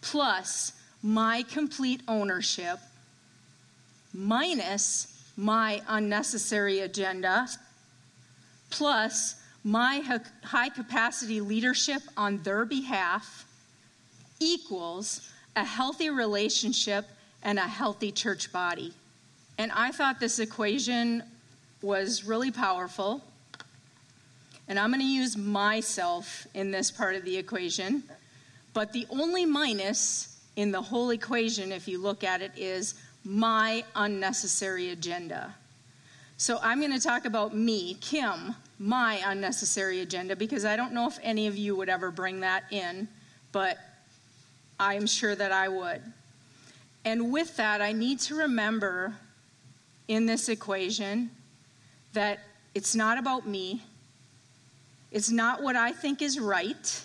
plus 0.00 0.72
my 1.02 1.42
complete 1.42 2.02
ownership 2.08 2.78
minus 4.12 5.30
my 5.36 5.80
unnecessary 5.88 6.80
agenda 6.80 7.46
plus 8.70 9.36
my 9.64 10.02
high 10.42 10.68
capacity 10.68 11.40
leadership 11.40 12.02
on 12.16 12.42
their 12.42 12.64
behalf 12.64 13.46
equals 14.40 15.30
a 15.56 15.64
healthy 15.64 16.10
relationship 16.10 17.04
and 17.42 17.58
a 17.58 17.62
healthy 17.62 18.12
church 18.12 18.52
body. 18.52 18.92
And 19.58 19.72
I 19.72 19.90
thought 19.90 20.20
this 20.20 20.38
equation 20.38 21.22
was 21.82 22.24
really 22.24 22.50
powerful. 22.50 23.22
And 24.68 24.78
I'm 24.78 24.90
going 24.90 25.00
to 25.00 25.06
use 25.06 25.36
myself 25.36 26.46
in 26.54 26.70
this 26.70 26.90
part 26.90 27.16
of 27.16 27.24
the 27.24 27.36
equation. 27.36 28.04
But 28.74 28.92
the 28.92 29.06
only 29.10 29.44
minus 29.44 30.36
in 30.56 30.70
the 30.70 30.82
whole 30.82 31.10
equation, 31.10 31.72
if 31.72 31.88
you 31.88 32.00
look 32.00 32.22
at 32.22 32.42
it, 32.42 32.52
is 32.56 32.94
my 33.28 33.84
unnecessary 33.94 34.88
agenda. 34.88 35.54
So 36.38 36.58
I'm 36.62 36.80
going 36.80 36.98
to 36.98 37.00
talk 37.00 37.26
about 37.26 37.54
me, 37.54 37.98
Kim, 38.00 38.54
my 38.78 39.20
unnecessary 39.26 40.00
agenda, 40.00 40.34
because 40.34 40.64
I 40.64 40.76
don't 40.76 40.94
know 40.94 41.06
if 41.06 41.18
any 41.22 41.46
of 41.46 41.54
you 41.54 41.76
would 41.76 41.90
ever 41.90 42.10
bring 42.10 42.40
that 42.40 42.64
in, 42.70 43.06
but 43.52 43.76
I'm 44.80 45.06
sure 45.06 45.34
that 45.34 45.52
I 45.52 45.68
would. 45.68 46.00
And 47.04 47.30
with 47.30 47.54
that, 47.58 47.82
I 47.82 47.92
need 47.92 48.18
to 48.20 48.34
remember 48.34 49.12
in 50.06 50.24
this 50.24 50.48
equation 50.48 51.30
that 52.14 52.38
it's 52.74 52.94
not 52.94 53.18
about 53.18 53.46
me, 53.46 53.82
it's 55.12 55.30
not 55.30 55.62
what 55.62 55.76
I 55.76 55.92
think 55.92 56.22
is 56.22 56.40
right. 56.40 57.02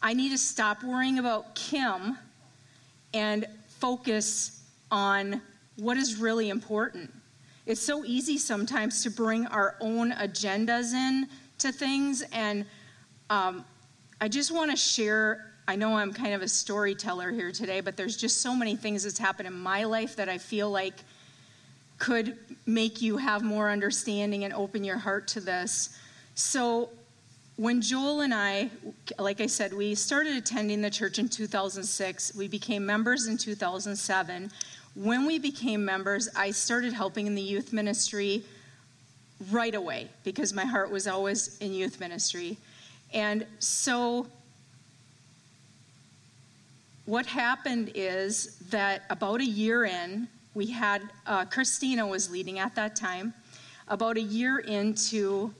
I 0.00 0.14
need 0.14 0.28
to 0.28 0.38
stop 0.38 0.84
worrying 0.84 1.18
about 1.18 1.56
Kim 1.56 2.16
and 3.12 3.46
focus 3.80 4.60
on 4.90 5.40
what 5.76 5.96
is 5.96 6.16
really 6.16 6.50
important. 6.50 7.12
It's 7.66 7.80
so 7.80 8.04
easy 8.04 8.38
sometimes 8.38 9.02
to 9.02 9.10
bring 9.10 9.46
our 9.46 9.76
own 9.80 10.12
agendas 10.12 10.92
in 10.92 11.28
to 11.58 11.72
things, 11.72 12.22
and 12.32 12.66
um, 13.30 13.64
I 14.20 14.28
just 14.28 14.52
want 14.52 14.70
to 14.70 14.76
share. 14.76 15.50
I 15.66 15.76
know 15.76 15.96
I'm 15.96 16.12
kind 16.12 16.34
of 16.34 16.42
a 16.42 16.48
storyteller 16.48 17.30
here 17.30 17.50
today, 17.50 17.80
but 17.80 17.96
there's 17.96 18.18
just 18.18 18.42
so 18.42 18.54
many 18.54 18.76
things 18.76 19.04
that's 19.04 19.18
happened 19.18 19.48
in 19.48 19.54
my 19.54 19.84
life 19.84 20.14
that 20.16 20.28
I 20.28 20.36
feel 20.36 20.70
like 20.70 20.94
could 21.98 22.36
make 22.66 23.00
you 23.00 23.16
have 23.16 23.42
more 23.42 23.70
understanding 23.70 24.44
and 24.44 24.52
open 24.52 24.84
your 24.84 24.98
heart 24.98 25.26
to 25.28 25.40
this. 25.40 25.98
So, 26.34 26.90
when 27.56 27.80
Joel 27.80 28.22
and 28.22 28.34
I, 28.34 28.68
like 29.18 29.40
I 29.40 29.46
said, 29.46 29.72
we 29.72 29.94
started 29.94 30.36
attending 30.36 30.80
the 30.80 30.90
church 30.90 31.20
in 31.20 31.28
2006, 31.28 32.34
we 32.34 32.48
became 32.48 32.84
members 32.84 33.28
in 33.28 33.38
2007. 33.38 34.50
When 34.94 35.26
we 35.26 35.38
became 35.38 35.84
members, 35.84 36.28
I 36.36 36.52
started 36.52 36.92
helping 36.92 37.26
in 37.26 37.34
the 37.34 37.42
youth 37.42 37.72
ministry 37.72 38.44
right 39.50 39.74
away 39.74 40.08
because 40.22 40.52
my 40.52 40.64
heart 40.64 40.90
was 40.90 41.06
always 41.08 41.58
in 41.58 41.74
youth 41.74 41.98
ministry. 41.98 42.56
And 43.12 43.44
so, 43.58 44.28
what 47.06 47.26
happened 47.26 47.92
is 47.94 48.56
that 48.70 49.02
about 49.10 49.40
a 49.40 49.44
year 49.44 49.84
in, 49.84 50.28
we 50.54 50.66
had 50.66 51.02
uh, 51.26 51.44
Christina 51.44 52.06
was 52.06 52.30
leading 52.30 52.60
at 52.60 52.74
that 52.76 52.94
time. 52.94 53.34
About 53.88 54.16
a 54.16 54.22
year 54.22 54.60
into 54.60 55.52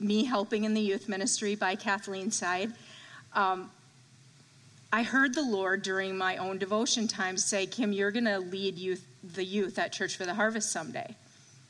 me 0.00 0.24
helping 0.24 0.64
in 0.64 0.74
the 0.74 0.80
youth 0.80 1.08
ministry 1.08 1.54
by 1.54 1.76
Kathleen's 1.76 2.36
side, 2.36 2.72
um, 3.32 3.70
I 4.94 5.02
heard 5.02 5.34
the 5.34 5.42
Lord 5.42 5.82
during 5.82 6.16
my 6.16 6.36
own 6.36 6.56
devotion 6.58 7.08
time 7.08 7.36
say, 7.36 7.66
Kim, 7.66 7.92
you're 7.92 8.12
going 8.12 8.26
to 8.26 8.38
lead 8.38 8.78
youth, 8.78 9.04
the 9.24 9.44
youth 9.44 9.76
at 9.76 9.90
Church 9.90 10.16
for 10.16 10.24
the 10.24 10.34
Harvest 10.34 10.70
someday. 10.70 11.16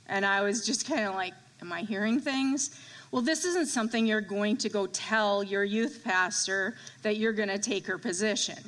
And 0.06 0.26
I 0.26 0.42
was 0.42 0.66
just 0.66 0.86
kind 0.86 1.06
of 1.06 1.14
like, 1.14 1.32
Am 1.62 1.72
I 1.72 1.80
hearing 1.80 2.20
things? 2.20 2.78
Well, 3.10 3.22
this 3.22 3.46
isn't 3.46 3.68
something 3.68 4.04
you're 4.04 4.20
going 4.20 4.58
to 4.58 4.68
go 4.68 4.86
tell 4.88 5.42
your 5.42 5.64
youth 5.64 6.02
pastor 6.04 6.76
that 7.00 7.16
you're 7.16 7.32
going 7.32 7.48
to 7.48 7.58
take 7.58 7.86
her 7.86 7.96
position. 7.96 8.58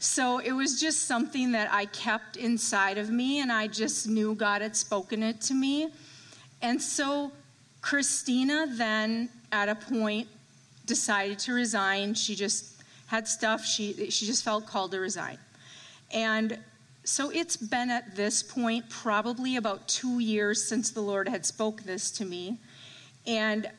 So 0.00 0.38
it 0.38 0.50
was 0.50 0.80
just 0.80 1.04
something 1.06 1.52
that 1.52 1.72
I 1.72 1.84
kept 1.84 2.36
inside 2.36 2.98
of 2.98 3.10
me, 3.10 3.42
and 3.42 3.52
I 3.52 3.68
just 3.68 4.08
knew 4.08 4.34
God 4.34 4.60
had 4.60 4.74
spoken 4.74 5.22
it 5.22 5.40
to 5.42 5.54
me. 5.54 5.90
And 6.62 6.82
so 6.82 7.30
Christina 7.80 8.66
then, 8.68 9.28
at 9.52 9.68
a 9.68 9.76
point, 9.76 10.26
decided 10.84 11.38
to 11.40 11.52
resign. 11.52 12.14
She 12.14 12.34
just 12.34 12.73
had 13.06 13.28
stuff, 13.28 13.64
she, 13.64 14.10
she 14.10 14.26
just 14.26 14.44
felt 14.44 14.66
called 14.66 14.92
to 14.92 15.00
resign. 15.00 15.38
And 16.12 16.58
so 17.04 17.30
it's 17.30 17.56
been 17.56 17.90
at 17.90 18.16
this 18.16 18.42
point 18.42 18.88
probably 18.88 19.56
about 19.56 19.86
two 19.88 20.20
years 20.20 20.62
since 20.62 20.90
the 20.90 21.02
Lord 21.02 21.28
had 21.28 21.44
spoke 21.44 21.82
this 21.82 22.10
to 22.12 22.24
me. 22.24 22.58
And 23.26 23.70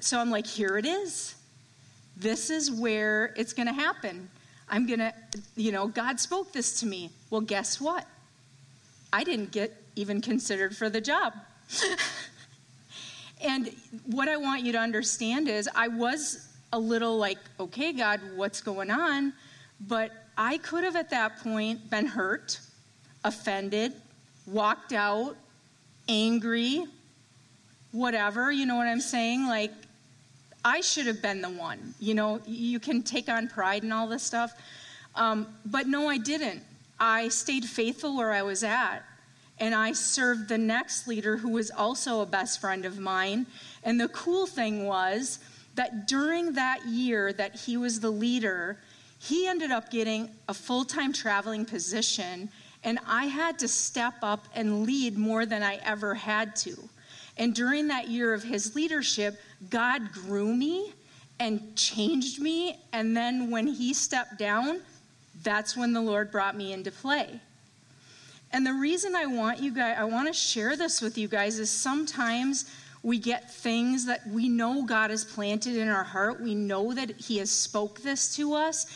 so 0.00 0.18
I'm 0.18 0.30
like, 0.30 0.46
here 0.46 0.76
it 0.76 0.86
is. 0.86 1.36
This 2.16 2.50
is 2.50 2.70
where 2.70 3.32
it's 3.36 3.52
going 3.52 3.68
to 3.68 3.72
happen. 3.72 4.28
I'm 4.68 4.86
going 4.86 4.98
to, 4.98 5.12
you 5.54 5.70
know, 5.70 5.86
God 5.86 6.18
spoke 6.18 6.52
this 6.52 6.80
to 6.80 6.86
me. 6.86 7.10
Well, 7.30 7.40
guess 7.40 7.80
what? 7.80 8.06
I 9.12 9.22
didn't 9.22 9.52
get 9.52 9.76
even 9.94 10.20
considered 10.20 10.76
for 10.76 10.88
the 10.88 11.00
job. 11.00 11.34
and 13.42 13.70
what 14.06 14.28
I 14.28 14.36
want 14.36 14.62
you 14.62 14.72
to 14.72 14.78
understand 14.78 15.48
is 15.48 15.68
I 15.74 15.88
was 15.88 16.48
a 16.72 16.78
little 16.78 17.18
like, 17.18 17.38
okay, 17.60 17.92
God, 17.92 18.20
what's 18.34 18.60
going 18.60 18.90
on? 18.90 19.32
But 19.80 20.12
I 20.36 20.58
could 20.58 20.84
have 20.84 20.96
at 20.96 21.10
that 21.10 21.38
point 21.38 21.90
been 21.90 22.06
hurt, 22.06 22.58
offended, 23.24 23.92
walked 24.46 24.92
out, 24.92 25.36
angry, 26.08 26.84
whatever, 27.92 28.50
you 28.50 28.66
know 28.66 28.76
what 28.76 28.86
I'm 28.86 29.00
saying? 29.00 29.46
Like, 29.46 29.72
I 30.64 30.80
should 30.80 31.06
have 31.06 31.20
been 31.20 31.42
the 31.42 31.50
one. 31.50 31.94
You 31.98 32.14
know, 32.14 32.40
you 32.46 32.78
can 32.78 33.02
take 33.02 33.28
on 33.28 33.48
pride 33.48 33.82
and 33.82 33.92
all 33.92 34.06
this 34.06 34.22
stuff. 34.22 34.54
Um, 35.14 35.46
but 35.66 35.86
no, 35.86 36.08
I 36.08 36.18
didn't. 36.18 36.62
I 36.98 37.28
stayed 37.28 37.64
faithful 37.64 38.16
where 38.16 38.32
I 38.32 38.42
was 38.42 38.62
at. 38.62 39.00
And 39.58 39.74
I 39.74 39.92
served 39.92 40.48
the 40.48 40.58
next 40.58 41.06
leader 41.06 41.36
who 41.36 41.50
was 41.50 41.70
also 41.70 42.20
a 42.20 42.26
best 42.26 42.60
friend 42.60 42.84
of 42.84 42.98
mine. 42.98 43.46
And 43.84 44.00
the 44.00 44.08
cool 44.08 44.46
thing 44.46 44.86
was 44.86 45.38
that 45.74 46.06
during 46.06 46.52
that 46.54 46.86
year 46.86 47.32
that 47.32 47.54
he 47.54 47.76
was 47.76 48.00
the 48.00 48.10
leader, 48.10 48.78
he 49.18 49.46
ended 49.46 49.70
up 49.70 49.90
getting 49.90 50.30
a 50.48 50.54
full 50.54 50.84
time 50.84 51.12
traveling 51.12 51.64
position. 51.64 52.48
And 52.84 52.98
I 53.06 53.26
had 53.26 53.58
to 53.60 53.68
step 53.68 54.14
up 54.22 54.46
and 54.54 54.84
lead 54.84 55.16
more 55.16 55.46
than 55.46 55.62
I 55.62 55.76
ever 55.84 56.14
had 56.14 56.56
to. 56.56 56.76
And 57.36 57.54
during 57.54 57.88
that 57.88 58.08
year 58.08 58.34
of 58.34 58.42
his 58.42 58.74
leadership, 58.74 59.40
God 59.70 60.12
grew 60.12 60.54
me 60.54 60.92
and 61.38 61.74
changed 61.76 62.40
me. 62.40 62.78
And 62.92 63.16
then 63.16 63.50
when 63.50 63.66
he 63.66 63.94
stepped 63.94 64.38
down, 64.38 64.80
that's 65.42 65.76
when 65.76 65.92
the 65.92 66.00
Lord 66.00 66.30
brought 66.30 66.56
me 66.56 66.72
into 66.72 66.90
play. 66.90 67.40
And 68.52 68.66
the 68.66 68.74
reason 68.74 69.14
I 69.14 69.26
want 69.26 69.60
you 69.60 69.72
guys, 69.72 69.96
I 69.98 70.04
want 70.04 70.28
to 70.28 70.34
share 70.34 70.76
this 70.76 71.00
with 71.00 71.16
you 71.16 71.26
guys 71.26 71.58
is 71.58 71.70
sometimes 71.70 72.70
we 73.02 73.18
get 73.18 73.52
things 73.52 74.06
that 74.06 74.26
we 74.28 74.48
know 74.48 74.84
God 74.84 75.10
has 75.10 75.24
planted 75.24 75.76
in 75.76 75.88
our 75.88 76.04
heart. 76.04 76.40
We 76.40 76.54
know 76.54 76.94
that 76.94 77.10
He 77.20 77.38
has 77.38 77.50
spoke 77.50 78.00
this 78.02 78.36
to 78.36 78.54
us, 78.54 78.86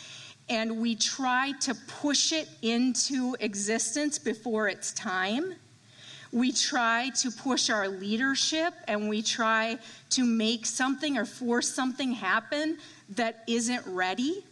and 0.49 0.81
we 0.81 0.95
try 0.95 1.53
to 1.61 1.75
push 1.75 2.31
it 2.31 2.47
into 2.61 3.35
existence 3.39 4.17
before 4.17 4.69
it's 4.69 4.93
time 4.93 5.55
we 6.31 6.51
try 6.51 7.09
to 7.21 7.31
push 7.31 7.69
our 7.69 7.87
leadership 7.87 8.73
and 8.87 9.07
we 9.07 9.21
try 9.21 9.77
to 10.11 10.25
make 10.25 10.65
something 10.65 11.17
or 11.17 11.25
force 11.25 11.73
something 11.73 12.11
happen 12.11 12.77
that 13.09 13.43
isn't 13.47 13.83
ready. 13.87 14.43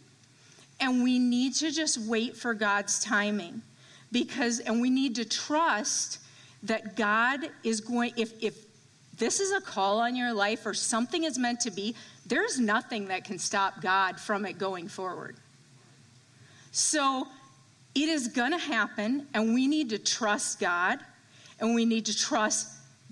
And 0.80 1.02
we 1.02 1.18
need 1.18 1.54
to 1.56 1.70
just 1.70 1.98
wait 1.98 2.36
for 2.36 2.54
God's 2.54 3.02
timing 3.02 3.62
because, 4.10 4.60
and 4.60 4.80
we 4.80 4.90
need 4.90 5.14
to 5.16 5.24
trust 5.24 6.20
that 6.62 6.96
God 6.96 7.40
is 7.62 7.80
going, 7.80 8.12
if, 8.16 8.32
if 8.42 8.65
this 9.18 9.40
is 9.40 9.52
a 9.52 9.60
call 9.60 10.00
on 10.00 10.14
your 10.16 10.32
life 10.32 10.66
or 10.66 10.74
something 10.74 11.24
is 11.24 11.38
meant 11.38 11.60
to 11.60 11.70
be, 11.70 11.94
there's 12.26 12.58
nothing 12.58 13.08
that 13.08 13.24
can 13.24 13.38
stop 13.38 13.80
God 13.80 14.20
from 14.20 14.44
it 14.44 14.58
going 14.58 14.88
forward. 14.88 15.36
So, 16.72 17.26
It 17.94 18.10
is 18.10 18.28
going 18.28 18.52
to 18.52 18.58
happen, 18.58 19.26
and 19.32 19.54
we 19.54 19.66
need 19.66 19.88
to 19.88 19.98
trust 19.98 20.60
God, 20.60 20.98
and 21.58 21.74
we 21.74 21.86
need 21.86 22.04
to 22.06 22.14
trust 22.14 22.68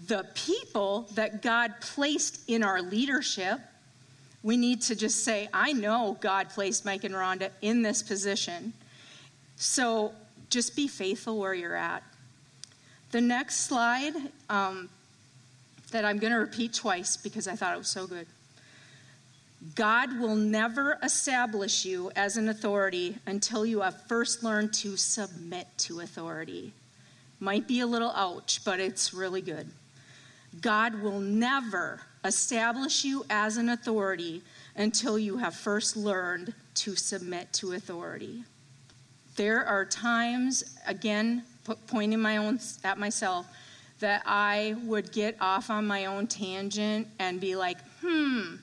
the 0.07 0.27
people 0.35 1.09
that 1.15 1.41
God 1.41 1.73
placed 1.81 2.47
in 2.51 2.63
our 2.63 2.83
leadership. 2.83 3.61
We 4.43 4.59
need 4.59 4.83
to 4.83 4.95
just 4.95 5.25
say, 5.25 5.49
I 5.55 5.73
know 5.73 6.19
God 6.21 6.51
placed 6.51 6.85
Mike 6.85 7.05
and 7.05 7.15
Rhonda 7.15 7.49
in 7.63 7.81
this 7.81 8.03
position. 8.03 8.75
So 9.57 10.13
just 10.51 10.77
be 10.77 10.87
faithful 10.87 11.39
where 11.39 11.55
you're 11.55 11.75
at. 11.75 12.03
The 13.13 13.23
next 13.23 13.61
slide 13.67 14.13
um, 14.51 14.91
that 15.95 16.05
I'm 16.05 16.19
going 16.19 16.33
to 16.33 16.41
repeat 16.41 16.75
twice 16.75 17.17
because 17.17 17.47
I 17.47 17.55
thought 17.55 17.73
it 17.73 17.79
was 17.79 17.87
so 17.87 18.09
good. 18.09 18.27
God 19.77 20.19
will 20.19 20.35
never 20.35 20.99
establish 21.05 21.85
you 21.85 22.11
as 22.17 22.37
an 22.37 22.49
authority 22.49 23.17
until 23.27 23.65
you 23.65 23.81
have 23.81 24.05
first 24.09 24.43
learned 24.43 24.75
to 24.75 24.97
submit 24.97 25.69
to 25.79 26.01
authority. 26.01 26.73
Might 27.39 27.69
be 27.69 27.79
a 27.79 27.87
little 27.87 28.11
ouch, 28.11 28.65
but 28.65 28.81
it's 28.81 29.15
really 29.15 29.41
good. 29.41 29.69
God 30.61 31.01
will 31.01 31.21
never 31.21 32.01
establish 32.25 33.05
you 33.05 33.25
as 33.31 33.57
an 33.57 33.69
authority 33.69 34.43
until 34.75 35.17
you 35.17 35.37
have 35.37 35.55
first 35.55 35.97
learned 35.97 36.55
to 36.75 36.97
submit 36.97 37.53
to 37.53 37.75
authority. 37.75 38.43
There 39.37 39.65
are 39.65 39.85
times, 39.85 40.77
again, 40.89 41.45
pointing 41.87 42.21
my 42.21 42.39
own 42.39 42.59
at 42.83 42.99
myself, 42.99 43.47
that 44.05 44.23
I 44.27 44.77
would 44.85 45.13
get 45.13 45.35
off 45.41 45.71
on 45.71 45.87
my 45.87 46.05
own 46.05 46.27
tangent 46.27 47.09
and 47.19 47.41
be 47.41 47.57
like, 47.57 47.79
hmm, 48.03 48.57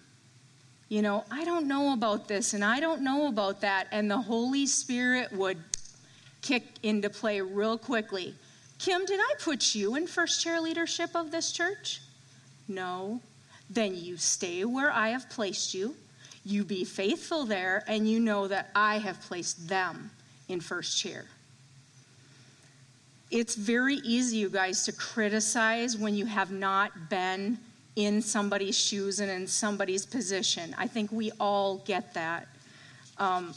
you 0.88 1.02
know, 1.02 1.26
I 1.32 1.44
don't 1.46 1.68
know 1.68 1.94
about 1.94 2.28
this 2.28 2.54
and 2.54 2.64
I 2.64 2.80
don't 2.80 3.02
know 3.02 3.28
about 3.28 3.62
that. 3.62 3.88
And 3.92 4.10
the 4.10 4.20
Holy 4.20 4.68
Spirit 4.68 5.34
would 5.34 5.58
kick 6.44 6.64
into 6.84 7.10
play 7.10 7.42
real 7.42 7.76
quickly. 7.76 8.36
Kim, 8.78 9.04
did 9.04 9.20
I 9.20 9.34
put 9.40 9.74
you 9.74 9.96
in 9.96 10.06
first 10.06 10.44
chair 10.44 10.62
leadership 10.62 11.16
of 11.16 11.32
this 11.32 11.52
church? 11.52 12.02
No. 12.68 13.20
Then 13.68 13.96
you 13.96 14.18
stay 14.18 14.64
where 14.64 14.92
I 14.92 15.10
have 15.10 15.28
placed 15.28 15.74
you. 15.74 15.96
You 16.46 16.64
be 16.64 16.84
faithful 16.84 17.46
there, 17.46 17.84
and 17.88 18.08
you 18.08 18.20
know 18.20 18.48
that 18.48 18.70
I 18.76 19.00
have 19.00 19.20
placed 19.22 19.68
them 19.68 20.12
in 20.48 20.60
first 20.60 21.00
chair. 21.00 21.26
It's 23.32 23.56
very 23.56 23.96
easy, 23.96 24.38
you 24.38 24.50
guys, 24.50 24.84
to 24.84 24.92
criticize 24.92 25.98
when 25.98 26.16
you 26.16 26.26
have 26.26 26.52
not 26.52 27.10
been 27.10 27.58
in 27.96 28.22
somebody's 28.22 28.78
shoes 28.78 29.22
and 29.22 29.32
in 29.32 29.48
somebody's 29.48 30.06
position. 30.06 30.76
I 30.78 30.88
think 30.88 31.14
we 31.14 31.32
all 31.40 31.78
get 31.78 32.14
that. 32.14 32.50
Um, 33.18 33.54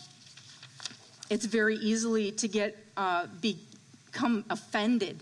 it's 1.29 1.45
very 1.45 1.75
easily 1.77 2.31
to 2.33 2.47
get 2.47 2.77
uh, 2.97 3.27
become 3.41 4.45
offended. 4.49 5.19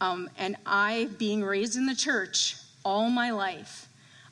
Um, 0.00 0.30
and 0.38 0.56
I, 0.64 1.10
being 1.18 1.44
raised 1.44 1.76
in 1.76 1.84
the 1.84 1.94
church 1.94 2.56
all 2.86 3.10
my 3.10 3.32
life, 3.32 3.86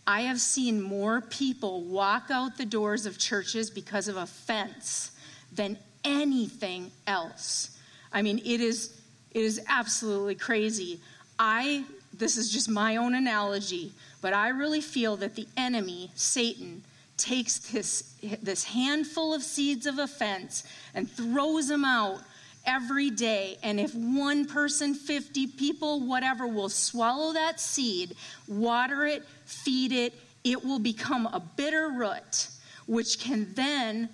I 0.06 0.22
have 0.22 0.40
seen 0.40 0.80
more 0.80 1.20
people 1.20 1.83
walk 1.83 2.28
out 2.30 2.56
the 2.56 2.64
doors 2.64 3.04
of 3.04 3.18
churches 3.18 3.68
because 3.70 4.09
of 4.09 4.16
offense 4.16 5.12
than 5.52 5.76
anything 6.04 6.90
else. 7.06 7.76
I 8.12 8.22
mean, 8.22 8.38
it 8.38 8.62
is 8.62 8.99
it 9.32 9.42
is 9.42 9.60
absolutely 9.68 10.34
crazy. 10.34 11.00
I 11.38 11.84
this 12.20 12.36
is 12.36 12.50
just 12.50 12.68
my 12.68 12.96
own 12.96 13.14
analogy, 13.14 13.92
but 14.20 14.34
I 14.34 14.48
really 14.50 14.80
feel 14.80 15.16
that 15.16 15.34
the 15.34 15.48
enemy, 15.56 16.10
Satan, 16.14 16.82
takes 17.16 17.58
this, 17.58 18.14
this 18.42 18.64
handful 18.64 19.34
of 19.34 19.42
seeds 19.42 19.86
of 19.86 19.98
offense 19.98 20.64
and 20.94 21.10
throws 21.10 21.68
them 21.68 21.84
out 21.84 22.20
every 22.66 23.10
day. 23.10 23.58
And 23.62 23.80
if 23.80 23.94
one 23.94 24.46
person, 24.46 24.94
50 24.94 25.46
people, 25.48 26.00
whatever, 26.06 26.46
will 26.46 26.68
swallow 26.68 27.32
that 27.32 27.58
seed, 27.58 28.16
water 28.46 29.06
it, 29.06 29.24
feed 29.44 29.92
it, 29.92 30.14
it 30.44 30.64
will 30.64 30.78
become 30.78 31.26
a 31.26 31.40
bitter 31.40 31.88
root, 31.88 32.48
which 32.86 33.18
can 33.18 33.52
then, 33.54 34.08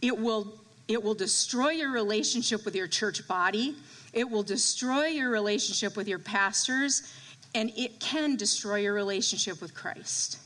it 0.00 0.18
will, 0.18 0.54
it 0.88 1.02
will 1.02 1.14
destroy 1.14 1.70
your 1.70 1.90
relationship 1.90 2.64
with 2.64 2.74
your 2.74 2.86
church 2.86 3.26
body. 3.26 3.76
It 4.14 4.30
will 4.30 4.42
destroy 4.42 5.06
your 5.06 5.28
relationship 5.30 5.96
with 5.96 6.08
your 6.08 6.20
pastors, 6.20 7.12
and 7.54 7.70
it 7.76 8.00
can 8.00 8.36
destroy 8.36 8.76
your 8.76 8.94
relationship 8.94 9.60
with 9.60 9.74
Christ. 9.74 10.38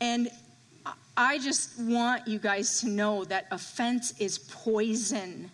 And 0.00 0.30
I 1.16 1.38
just 1.38 1.78
want 1.78 2.26
you 2.26 2.38
guys 2.38 2.80
to 2.80 2.88
know 2.88 3.24
that 3.24 3.46
offense 3.50 4.14
is 4.18 4.38
poison. 4.38 5.50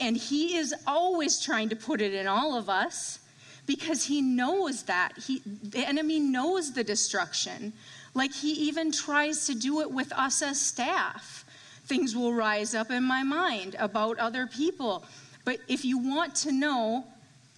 And 0.00 0.16
he 0.16 0.56
is 0.56 0.74
always 0.86 1.40
trying 1.40 1.68
to 1.68 1.76
put 1.76 2.00
it 2.00 2.14
in 2.14 2.26
all 2.26 2.56
of 2.56 2.68
us 2.68 3.20
because 3.66 4.04
he 4.04 4.22
knows 4.22 4.84
that. 4.84 5.12
He, 5.18 5.42
the 5.62 5.86
enemy 5.86 6.18
knows 6.18 6.72
the 6.72 6.82
destruction. 6.82 7.72
Like 8.14 8.32
he 8.32 8.52
even 8.68 8.90
tries 8.90 9.46
to 9.46 9.54
do 9.54 9.80
it 9.80 9.90
with 9.90 10.12
us 10.12 10.42
as 10.42 10.60
staff. 10.60 11.44
Things 11.84 12.16
will 12.16 12.34
rise 12.34 12.74
up 12.74 12.90
in 12.90 13.04
my 13.04 13.22
mind 13.22 13.76
about 13.78 14.18
other 14.18 14.46
people. 14.46 15.04
But 15.48 15.60
if 15.66 15.82
you 15.82 15.96
want 15.96 16.34
to 16.42 16.52
know, 16.52 17.06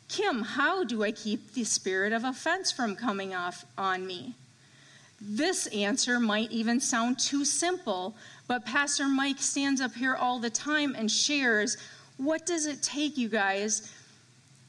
Kim, 0.08 0.42
how 0.42 0.84
do 0.84 1.02
I 1.02 1.10
keep 1.10 1.54
the 1.54 1.64
spirit 1.64 2.12
of 2.12 2.22
offense 2.22 2.70
from 2.70 2.94
coming 2.94 3.34
off 3.34 3.64
on 3.76 4.06
me? 4.06 4.36
This 5.20 5.66
answer 5.66 6.20
might 6.20 6.52
even 6.52 6.78
sound 6.78 7.18
too 7.18 7.44
simple, 7.44 8.14
but 8.46 8.64
Pastor 8.64 9.08
Mike 9.08 9.40
stands 9.40 9.80
up 9.80 9.92
here 9.92 10.14
all 10.14 10.38
the 10.38 10.50
time 10.50 10.94
and 10.96 11.10
shares 11.10 11.78
what 12.16 12.46
does 12.46 12.66
it 12.66 12.80
take, 12.80 13.18
you 13.18 13.28
guys? 13.28 13.92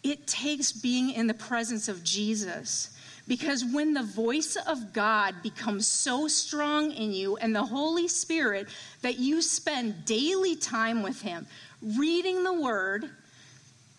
It 0.02 0.26
takes 0.26 0.72
being 0.72 1.12
in 1.12 1.28
the 1.28 1.36
presence 1.36 1.88
of 1.88 2.04
Jesus. 2.04 2.98
Because 3.28 3.64
when 3.64 3.94
the 3.94 4.02
voice 4.02 4.58
of 4.68 4.94
God 4.94 5.36
becomes 5.44 5.86
so 5.86 6.28
strong 6.28 6.92
in 6.92 7.14
you 7.14 7.38
and 7.38 7.56
the 7.56 7.64
Holy 7.64 8.08
Spirit 8.08 8.68
that 9.04 9.20
you 9.20 9.44
spend 9.44 10.06
daily 10.06 10.56
time 10.56 11.04
with 11.04 11.22
Him, 11.22 11.46
reading 11.82 12.44
the 12.44 12.54
Word, 12.54 13.10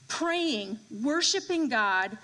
praying, 0.09 0.79
worshiping 1.03 1.69
God, 1.69 2.17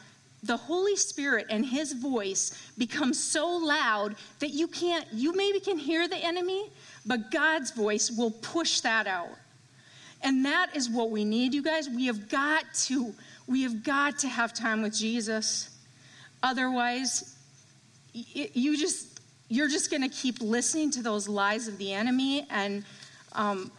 the 0.42 0.56
Holy 0.56 0.96
Spirit 0.96 1.46
and 1.50 1.64
His 1.64 1.92
voice 1.92 2.70
become 2.78 3.12
so 3.12 3.48
loud 3.48 4.14
that 4.38 4.50
you 4.50 4.68
can't, 4.68 5.04
you 5.12 5.34
maybe 5.34 5.60
can 5.60 5.78
hear 5.78 6.06
the 6.06 6.16
enemy, 6.16 6.70
but 7.06 7.30
God's 7.30 7.72
voice 7.72 8.10
will 8.10 8.30
push 8.30 8.80
that 8.80 9.06
out. 9.06 9.36
And 10.22 10.44
that 10.44 10.74
is 10.74 10.88
what 10.88 11.10
we 11.10 11.24
need, 11.24 11.54
you 11.54 11.62
guys. 11.62 11.88
We 11.88 12.06
have 12.06 12.28
got 12.28 12.64
to, 12.74 13.14
we 13.46 13.62
have 13.62 13.82
got 13.82 14.18
to 14.20 14.28
have 14.28 14.52
time 14.52 14.82
with 14.82 14.94
Jesus. 14.94 15.70
Otherwise, 16.42 17.36
you 18.12 18.76
just, 18.76 19.20
you're 19.48 19.68
just 19.68 19.90
going 19.90 20.02
to 20.02 20.08
keep 20.08 20.40
listening 20.40 20.90
to 20.92 21.02
those 21.02 21.28
lies 21.28 21.68
of 21.68 21.78
the 21.78 21.92
enemy 21.92 22.46
and 22.50 22.84
um, 23.32 23.70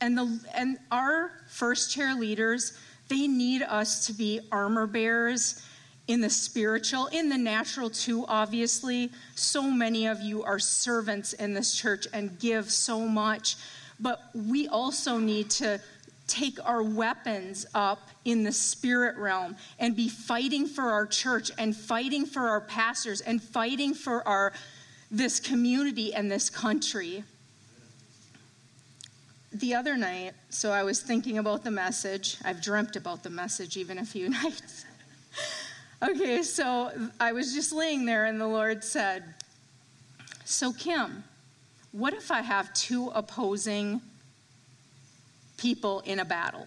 and 0.00 0.16
the 0.18 0.40
and 0.54 0.78
our 0.90 1.30
first 1.48 1.90
chair 1.90 2.14
leaders 2.14 2.78
they 3.08 3.26
need 3.26 3.62
us 3.62 4.06
to 4.06 4.12
be 4.12 4.40
armor 4.50 4.86
bearers 4.86 5.62
in 6.06 6.20
the 6.20 6.30
spiritual, 6.30 7.06
in 7.08 7.28
the 7.28 7.38
natural 7.38 7.88
too, 7.88 8.24
obviously. 8.28 9.10
So 9.34 9.62
many 9.62 10.06
of 10.06 10.20
you 10.20 10.42
are 10.42 10.58
servants 10.58 11.32
in 11.32 11.54
this 11.54 11.74
church 11.74 12.06
and 12.12 12.38
give 12.38 12.70
so 12.70 13.00
much. 13.00 13.56
But 14.00 14.20
we 14.34 14.68
also 14.68 15.18
need 15.18 15.50
to 15.50 15.80
take 16.26 16.58
our 16.66 16.82
weapons 16.82 17.66
up 17.74 18.08
in 18.24 18.42
the 18.42 18.52
spirit 18.52 19.16
realm 19.16 19.56
and 19.78 19.94
be 19.94 20.08
fighting 20.08 20.66
for 20.66 20.84
our 20.84 21.06
church 21.06 21.50
and 21.58 21.76
fighting 21.76 22.24
for 22.24 22.48
our 22.48 22.62
pastors 22.62 23.20
and 23.20 23.42
fighting 23.42 23.94
for 23.94 24.26
our 24.26 24.52
this 25.10 25.38
community 25.38 26.14
and 26.14 26.30
this 26.30 26.48
country 26.48 27.22
the 29.54 29.74
other 29.74 29.96
night, 29.96 30.32
so 30.50 30.72
I 30.72 30.82
was 30.82 31.00
thinking 31.00 31.38
about 31.38 31.62
the 31.62 31.70
message. 31.70 32.36
I've 32.44 32.60
dreamt 32.60 32.96
about 32.96 33.22
the 33.22 33.30
message 33.30 33.76
even 33.76 33.98
a 33.98 34.04
few 34.04 34.28
nights. 34.42 34.84
okay, 36.02 36.42
so 36.42 36.90
I 37.20 37.32
was 37.32 37.54
just 37.54 37.72
laying 37.72 38.04
there, 38.04 38.24
and 38.24 38.40
the 38.40 38.48
Lord 38.48 38.82
said, 38.82 39.22
So, 40.44 40.72
Kim, 40.72 41.22
what 41.92 42.12
if 42.14 42.32
I 42.32 42.40
have 42.40 42.74
two 42.74 43.10
opposing 43.14 44.00
people 45.56 46.00
in 46.00 46.18
a 46.18 46.24
battle? 46.24 46.66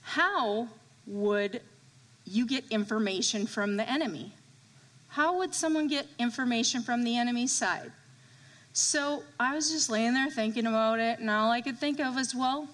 How 0.00 0.68
would 1.06 1.60
you 2.24 2.46
get 2.46 2.64
information 2.70 3.46
from 3.46 3.76
the 3.76 3.88
enemy? 3.88 4.32
How 5.08 5.38
would 5.38 5.54
someone 5.54 5.88
get 5.88 6.06
information 6.18 6.82
from 6.82 7.04
the 7.04 7.18
enemy's 7.18 7.52
side? 7.52 7.92
So 8.78 9.24
I 9.40 9.56
was 9.56 9.72
just 9.72 9.90
laying 9.90 10.14
there 10.14 10.30
thinking 10.30 10.64
about 10.64 11.00
it, 11.00 11.18
and 11.18 11.28
all 11.28 11.50
I 11.50 11.60
could 11.60 11.78
think 11.78 11.98
of 11.98 12.14
was, 12.14 12.32
well, 12.32 12.68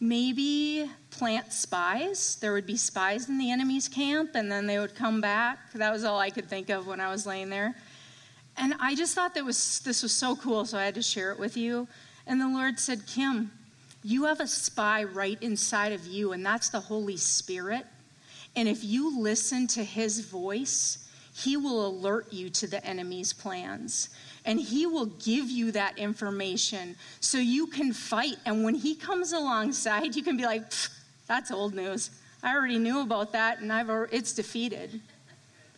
maybe 0.00 0.84
plant 1.08 1.50
spies. 1.50 2.36
There 2.36 2.52
would 2.52 2.66
be 2.66 2.76
spies 2.76 3.26
in 3.26 3.38
the 3.38 3.50
enemy's 3.50 3.88
camp, 3.88 4.32
and 4.34 4.52
then 4.52 4.66
they 4.66 4.78
would 4.78 4.94
come 4.94 5.22
back. 5.22 5.72
That 5.72 5.90
was 5.90 6.04
all 6.04 6.18
I 6.18 6.28
could 6.28 6.46
think 6.46 6.68
of 6.68 6.86
when 6.86 7.00
I 7.00 7.08
was 7.08 7.24
laying 7.24 7.48
there. 7.48 7.74
And 8.58 8.74
I 8.80 8.94
just 8.94 9.14
thought 9.14 9.34
that 9.34 9.46
was 9.46 9.80
this 9.80 10.02
was 10.02 10.12
so 10.12 10.36
cool, 10.36 10.66
so 10.66 10.76
I 10.76 10.84
had 10.84 10.94
to 10.96 11.02
share 11.02 11.32
it 11.32 11.38
with 11.38 11.56
you. 11.56 11.88
And 12.26 12.38
the 12.38 12.48
Lord 12.48 12.78
said, 12.78 13.06
Kim, 13.06 13.50
You 14.02 14.26
have 14.26 14.40
a 14.40 14.46
spy 14.46 15.04
right 15.04 15.42
inside 15.42 15.92
of 15.92 16.06
you, 16.06 16.32
and 16.32 16.44
that's 16.44 16.68
the 16.68 16.80
Holy 16.80 17.16
Spirit. 17.16 17.86
And 18.54 18.68
if 18.68 18.84
you 18.84 19.18
listen 19.18 19.68
to 19.68 19.82
his 19.82 20.20
voice, 20.20 21.07
he 21.44 21.56
will 21.56 21.86
alert 21.86 22.32
you 22.32 22.50
to 22.50 22.66
the 22.66 22.84
enemy's 22.84 23.32
plans. 23.32 24.08
And 24.44 24.58
he 24.58 24.86
will 24.86 25.06
give 25.06 25.48
you 25.50 25.70
that 25.72 25.96
information 25.98 26.96
so 27.20 27.38
you 27.38 27.66
can 27.66 27.92
fight. 27.92 28.36
And 28.44 28.64
when 28.64 28.74
he 28.74 28.94
comes 28.94 29.32
alongside, 29.32 30.16
you 30.16 30.22
can 30.22 30.36
be 30.36 30.44
like, 30.44 30.64
that's 31.26 31.50
old 31.50 31.74
news. 31.74 32.10
I 32.42 32.54
already 32.54 32.78
knew 32.78 33.00
about 33.00 33.32
that, 33.32 33.60
and 33.60 33.72
I've 33.72 33.90
it's 34.10 34.32
defeated. 34.32 35.00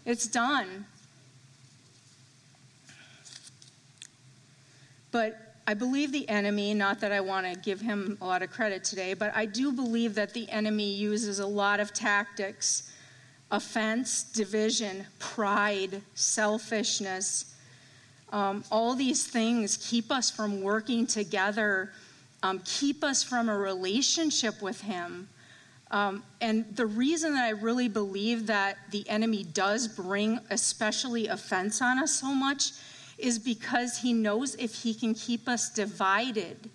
It's 0.07 0.27
done. 0.27 0.87
But 5.11 5.55
I 5.67 5.75
believe 5.75 6.13
the 6.13 6.29
enemy, 6.29 6.73
not 6.75 7.01
that 7.01 7.13
I 7.13 7.21
want 7.21 7.53
to 7.53 7.59
give 7.59 7.81
him 7.81 8.17
a 8.21 8.27
lot 8.27 8.43
of 8.43 8.51
credit 8.51 8.85
today, 8.85 9.15
but 9.15 9.35
I 9.35 9.47
do 9.47 9.73
believe 9.73 10.15
that 10.15 10.33
the 10.33 10.49
enemy 10.51 10.93
uses 10.95 11.39
a 11.39 11.47
lot 11.47 11.81
of 11.81 11.93
tactics 11.93 12.91
offense, 13.51 14.23
division, 14.23 15.07
pride, 15.19 16.03
selfishness. 16.15 17.55
Um, 18.33 18.65
all 18.71 18.95
these 18.95 19.27
things 19.27 19.77
keep 19.77 20.13
us 20.13 20.31
from 20.31 20.63
working 20.63 21.07
together, 21.07 21.93
um, 22.43 22.61
keep 22.65 23.03
us 23.03 23.23
from 23.23 23.49
a 23.49 23.57
relationship 23.57 24.63
with 24.63 24.81
Him. 24.83 25.29
Um, 25.91 26.23
and 26.41 26.65
the 26.77 26.87
reason 26.87 27.35
that 27.35 27.45
I 27.45 27.51
really 27.51 27.89
believe 27.89 28.47
that 28.47 28.79
the 28.93 29.09
enemy 29.09 29.43
does 29.43 29.89
bring, 29.89 30.39
especially 30.51 31.27
offense 31.27 31.83
on 31.83 32.01
us 32.01 32.15
so 32.15 32.33
much, 32.33 32.71
is 33.19 33.39
because 33.39 33.99
he 33.99 34.13
knows 34.13 34.55
if 34.55 34.83
he 34.83 34.95
can 34.95 35.15
keep 35.15 35.49
us 35.49 35.69
divided. 35.69 36.71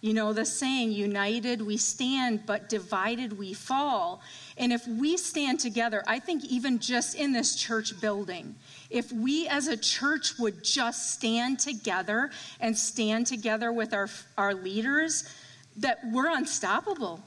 You 0.00 0.14
know, 0.14 0.32
the 0.32 0.46
saying, 0.46 0.92
united 0.92 1.60
we 1.60 1.76
stand, 1.76 2.46
but 2.46 2.70
divided 2.70 3.38
we 3.38 3.52
fall. 3.52 4.22
And 4.56 4.72
if 4.72 4.86
we 4.88 5.18
stand 5.18 5.60
together, 5.60 6.02
I 6.06 6.18
think 6.18 6.44
even 6.44 6.78
just 6.78 7.14
in 7.14 7.32
this 7.32 7.54
church 7.54 8.00
building, 8.00 8.54
if 8.88 9.12
we 9.12 9.46
as 9.46 9.68
a 9.68 9.76
church 9.76 10.38
would 10.38 10.64
just 10.64 11.12
stand 11.12 11.58
together 11.58 12.30
and 12.60 12.76
stand 12.76 13.26
together 13.26 13.72
with 13.72 13.92
our, 13.92 14.08
our 14.38 14.54
leaders, 14.54 15.28
that 15.76 15.98
we're 16.10 16.30
unstoppable. 16.34 17.20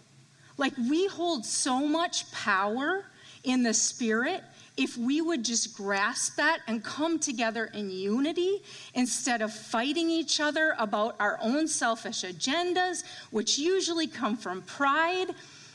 Like 0.58 0.74
we 0.78 1.08
hold 1.08 1.46
so 1.46 1.88
much 1.88 2.32
power 2.32 3.06
in 3.44 3.64
the 3.64 3.74
spirit 3.74 4.44
if 4.76 4.98
we 4.98 5.22
would 5.22 5.46
just 5.46 5.76
grasp 5.76 6.36
that 6.38 6.60
and 6.68 6.84
come 6.84 7.20
together 7.20 7.70
in 7.74 7.92
unity 7.92 8.62
instead 8.96 9.42
of 9.42 9.54
fighting 9.54 10.10
each 10.10 10.40
other 10.40 10.76
about 10.80 11.16
our 11.20 11.38
own 11.42 11.68
selfish 11.68 12.24
agendas, 12.24 13.04
which 13.30 13.60
usually 13.60 14.08
come 14.08 14.36
from 14.36 14.64
pride, 14.64 15.28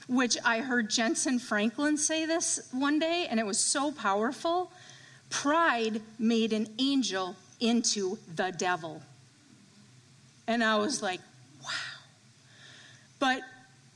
which 0.08 0.36
I 0.44 0.58
heard 0.60 0.90
Jentezen 0.90 1.40
Franklin 1.40 1.96
say 1.96 2.26
this 2.26 2.68
one 2.72 2.98
day, 2.98 3.26
and 3.30 3.38
it 3.38 3.46
was 3.46 3.58
so 3.58 3.92
powerful. 3.92 4.72
Pride 5.30 6.02
made 6.18 6.52
an 6.52 6.68
angel 6.78 7.36
into 7.60 8.18
the 8.34 8.52
devil. 8.56 9.02
And 10.48 10.64
I 10.64 10.76
was 10.78 11.02
like, 11.02 11.20
wow. 11.62 11.70
But 13.20 13.42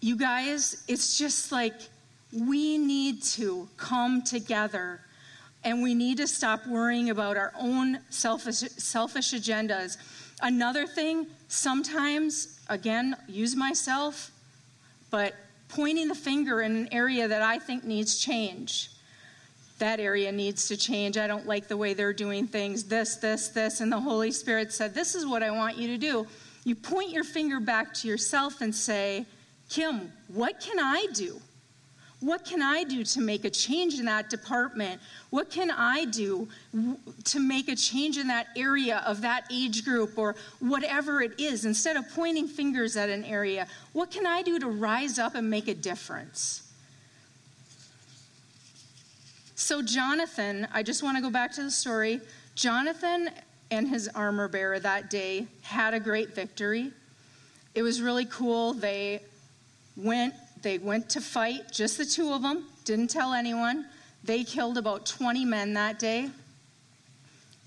you 0.01 0.17
guys, 0.17 0.85
it's 0.87 1.17
just 1.19 1.51
like, 1.51 1.75
we 2.33 2.79
need 2.79 3.23
to 3.23 3.69
come 3.77 4.23
together 4.23 5.01
and 5.65 5.83
we 5.83 5.95
need 5.95 6.17
to 6.19 6.27
stop 6.27 6.67
worrying 6.67 7.11
about 7.11 7.37
our 7.37 7.53
own 7.59 8.01
selfish, 8.11 8.57
selfish 8.57 9.33
agendas. 9.33 9.97
Another 10.41 10.87
thing, 10.87 11.27
sometimes, 11.49 12.61
again, 12.69 13.15
use 13.29 13.55
myself, 13.55 14.33
but 15.11 15.35
pointing 15.69 16.09
the 16.09 16.15
finger 16.15 16.63
in 16.63 16.77
an 16.77 16.89
area 16.93 17.29
that 17.29 17.43
I 17.43 17.59
think 17.59 17.85
needs 17.85 18.19
change. 18.19 18.91
That 19.79 20.01
area 20.01 20.33
needs 20.33 20.69
to 20.69 20.77
change. 20.77 21.17
I 21.17 21.27
don't 21.27 21.47
like 21.47 21.69
the 21.69 21.77
way 21.77 21.95
they're 21.95 22.13
doing 22.13 22.47
things. 22.47 22.85
This, 22.85 23.17
this, 23.17 23.49
this. 23.49 23.81
And 23.81 23.91
the 23.91 24.01
Holy 24.01 24.31
Spirit 24.31 24.73
said, 24.73 24.95
This 24.95 25.15
is 25.15 25.27
what 25.27 25.43
I 25.43 25.51
want 25.51 25.77
you 25.77 25.89
to 25.89 25.99
do. 25.99 26.27
You 26.65 26.75
point 26.75 27.11
your 27.11 27.25
finger 27.25 27.59
back 27.59 27.93
to 27.95 28.09
yourself 28.09 28.61
and 28.61 28.75
say, 28.75 29.27
Kim, 29.69 30.13
what 30.29 30.61
can 30.61 30.79
I 30.79 31.07
do? 31.15 31.41
What 32.23 32.45
can 32.45 32.63
I 32.63 32.85
do 32.85 33.03
to 33.03 33.21
make 33.21 33.45
a 33.45 33.51
change 33.51 33.99
in 33.99 34.05
that 34.05 34.31
department? 34.31 35.01
What 35.31 35.51
can 35.51 35.73
I 35.73 36.05
do 36.05 36.49
to 37.25 37.41
make 37.41 37.69
a 37.69 37.75
change 37.75 38.17
in 38.17 38.29
that 38.29 38.47
area 38.57 39.03
of 39.05 39.23
that 39.23 39.45
age 39.51 39.85
group 39.85 40.17
or 40.17 40.37
whatever 40.61 41.21
it 41.21 41.41
is? 41.41 41.65
Instead 41.65 41.97
of 41.97 42.09
pointing 42.15 42.47
fingers 42.47 42.97
at 42.97 43.09
an 43.09 43.25
area, 43.25 43.67
what 43.93 44.13
can 44.13 44.25
I 44.25 44.43
do 44.43 44.61
to 44.61 44.69
rise 44.69 45.19
up 45.19 45.35
and 45.35 45.51
make 45.51 45.67
a 45.67 45.75
difference? 45.75 46.63
So, 49.57 49.83
Jonathan, 49.83 50.69
I 50.73 50.85
just 50.85 51.03
want 51.03 51.17
to 51.17 51.23
go 51.23 51.31
back 51.31 51.53
to 51.55 51.65
the 51.65 51.73
story. 51.73 52.21
Jonathan 52.55 53.31
and 53.73 53.89
his 53.89 54.07
armor 54.09 54.47
bearer 54.47 54.79
that 54.79 55.11
day 55.11 55.49
had 55.63 55.93
a 55.93 55.99
great 55.99 56.37
victory. 56.37 56.93
It 57.75 57.83
was 57.83 58.01
really 58.01 58.27
cool. 58.27 58.75
They 58.75 59.23
went 59.97 60.35
they 60.63 60.79
went 60.79 61.11
to 61.11 61.21
fight, 61.21 61.71
just 61.71 61.99
the 61.99 62.05
two 62.05 62.33
of 62.33 62.43
them, 62.43 62.67
didn't 62.85 63.09
tell 63.09 63.33
anyone. 63.33 63.87
They 64.25 64.45
killed 64.45 64.79
about 64.79 65.07
20 65.07 65.45
men 65.45 65.75
that 65.75 65.99
day. 65.99 66.31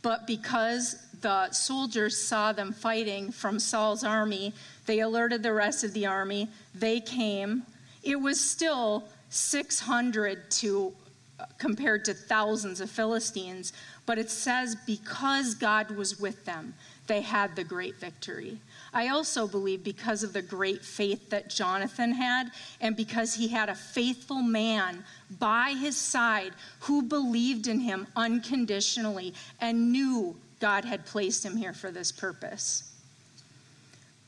But 0.01 0.27
because 0.27 1.01
the 1.21 1.51
soldiers 1.51 2.17
saw 2.17 2.51
them 2.51 2.71
fighting 2.71 3.31
from 3.31 3.60
Saul's 3.60 4.03
army, 4.03 4.53
they 4.86 4.99
alerted 4.99 5.41
the 5.43 5.53
rest 5.53 5.84
of 5.84 5.93
the 5.93 6.05
army. 6.05 6.47
They 6.73 6.99
came. 6.99 7.63
It 8.03 8.21
was 8.21 8.39
still 8.39 9.05
600 9.29 10.51
to 10.51 10.93
uh, 11.38 11.45
compared 11.58 12.05
to 12.05 12.13
thousands 12.13 12.79
of 12.79 12.89
Philistines, 12.89 13.73
but 14.05 14.17
it 14.17 14.29
says 14.29 14.77
because 14.86 15.53
God 15.53 15.91
was 15.91 16.17
with 16.17 16.45
them, 16.45 16.73
they 17.08 17.19
had 17.19 17.58
the 17.58 17.63
great 17.63 17.97
victory. 17.99 18.60
I 18.95 19.10
also 19.10 19.45
believe 19.45 19.84
because 19.84 20.23
of 20.23 20.31
the 20.31 20.41
great 20.41 20.84
faith 20.84 21.29
that 21.29 21.49
Jonathan 21.49 22.13
had, 22.13 22.51
and 22.79 22.95
because 22.95 23.36
he 23.36 23.49
had 23.49 23.67
a 23.67 23.75
faithful 23.75 24.41
man 24.41 25.03
by 25.38 25.75
his 25.77 25.97
side 25.97 26.53
who 26.79 27.01
believed 27.01 27.67
in 27.67 27.81
him 27.81 28.08
unconditionally 28.15 29.34
and 29.60 29.91
knew 29.91 30.38
God 30.62 30.86
had 30.86 31.05
placed 31.05 31.45
him 31.45 31.58
here 31.58 31.73
for 31.73 31.91
this 31.91 32.10
purpose. 32.10 32.89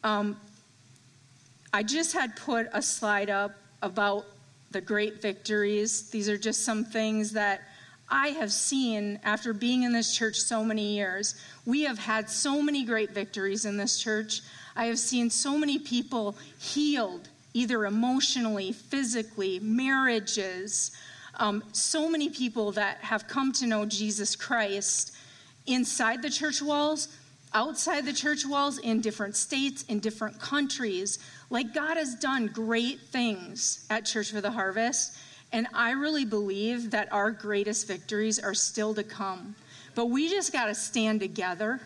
Um, 0.03 0.37
I 1.73 1.81
just 1.83 2.11
had 2.11 2.35
put 2.35 2.67
a 2.73 2.81
slide 2.81 3.29
up 3.29 3.55
about 3.81 4.25
the 4.71 4.81
great 4.81 5.21
victories. 5.21 6.09
These 6.09 6.27
are 6.27 6.37
just 6.37 6.65
some 6.65 6.83
things 6.83 7.31
that 7.31 7.61
I 8.09 8.29
have 8.29 8.51
seen 8.51 9.19
after 9.23 9.53
being 9.53 9.83
in 9.83 9.91
this 9.91 10.15
church 10.15 10.39
so 10.39 10.63
many 10.63 10.95
years. 10.95 11.35
We 11.65 11.83
have 11.83 11.99
had 11.99 12.29
so 12.29 12.61
many 12.61 12.85
great 12.85 13.11
victories 13.11 13.65
in 13.65 13.75
this 13.75 13.99
church. 13.99 14.41
I 14.75 14.85
have 14.85 14.99
seen 14.99 15.29
so 15.29 15.57
many 15.57 15.77
people 15.77 16.37
healed, 16.57 17.27
either 17.53 17.85
emotionally, 17.85 18.71
physically, 18.71 19.59
marriages. 19.59 20.91
Um, 21.35 21.63
so 21.73 22.09
many 22.09 22.29
people 22.29 22.71
that 22.73 22.97
have 22.99 23.27
come 23.27 23.51
to 23.53 23.67
know 23.67 23.85
Jesus 23.85 24.35
Christ 24.35 25.13
inside 25.65 26.21
the 26.21 26.29
church 26.29 26.61
walls, 26.61 27.09
outside 27.53 28.05
the 28.05 28.13
church 28.13 28.45
walls, 28.45 28.77
in 28.77 29.01
different 29.01 29.35
states, 29.35 29.83
in 29.83 29.99
different 29.99 30.39
countries. 30.39 31.19
Like 31.49 31.73
God 31.73 31.97
has 31.97 32.15
done 32.15 32.47
great 32.47 33.01
things 33.01 33.85
at 33.89 34.05
Church 34.05 34.31
for 34.31 34.41
the 34.41 34.51
Harvest. 34.51 35.17
And 35.51 35.67
I 35.73 35.91
really 35.91 36.25
believe 36.25 36.91
that 36.91 37.11
our 37.11 37.31
greatest 37.31 37.87
victories 37.87 38.37
are 38.39 38.53
still 38.53 38.93
to 38.95 39.03
come. 39.03 39.55
But 39.95 40.07
we 40.07 40.29
just 40.29 40.51
got 40.51 40.65
to 40.65 40.75
stand 40.75 41.19
together 41.19 41.79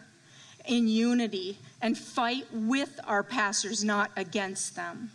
in 0.66 0.88
unity 0.88 1.58
and 1.82 1.98
fight 1.98 2.46
with 2.52 3.00
our 3.06 3.24
pastors, 3.24 3.84
not 3.84 4.12
against 4.16 4.76
them. 4.76 5.12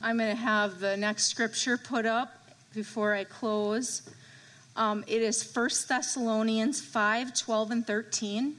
I'm 0.00 0.18
going 0.18 0.30
to 0.30 0.42
have 0.42 0.80
the 0.80 0.96
next 0.96 1.24
scripture 1.28 1.78
put 1.78 2.06
up 2.06 2.50
before 2.74 3.14
I 3.14 3.24
close. 3.24 4.02
Um, 4.74 5.04
it 5.06 5.22
is 5.22 5.54
1 5.54 5.68
Thessalonians 5.88 6.80
5 6.80 7.34
12 7.34 7.70
and 7.70 7.86
13. 7.86 8.56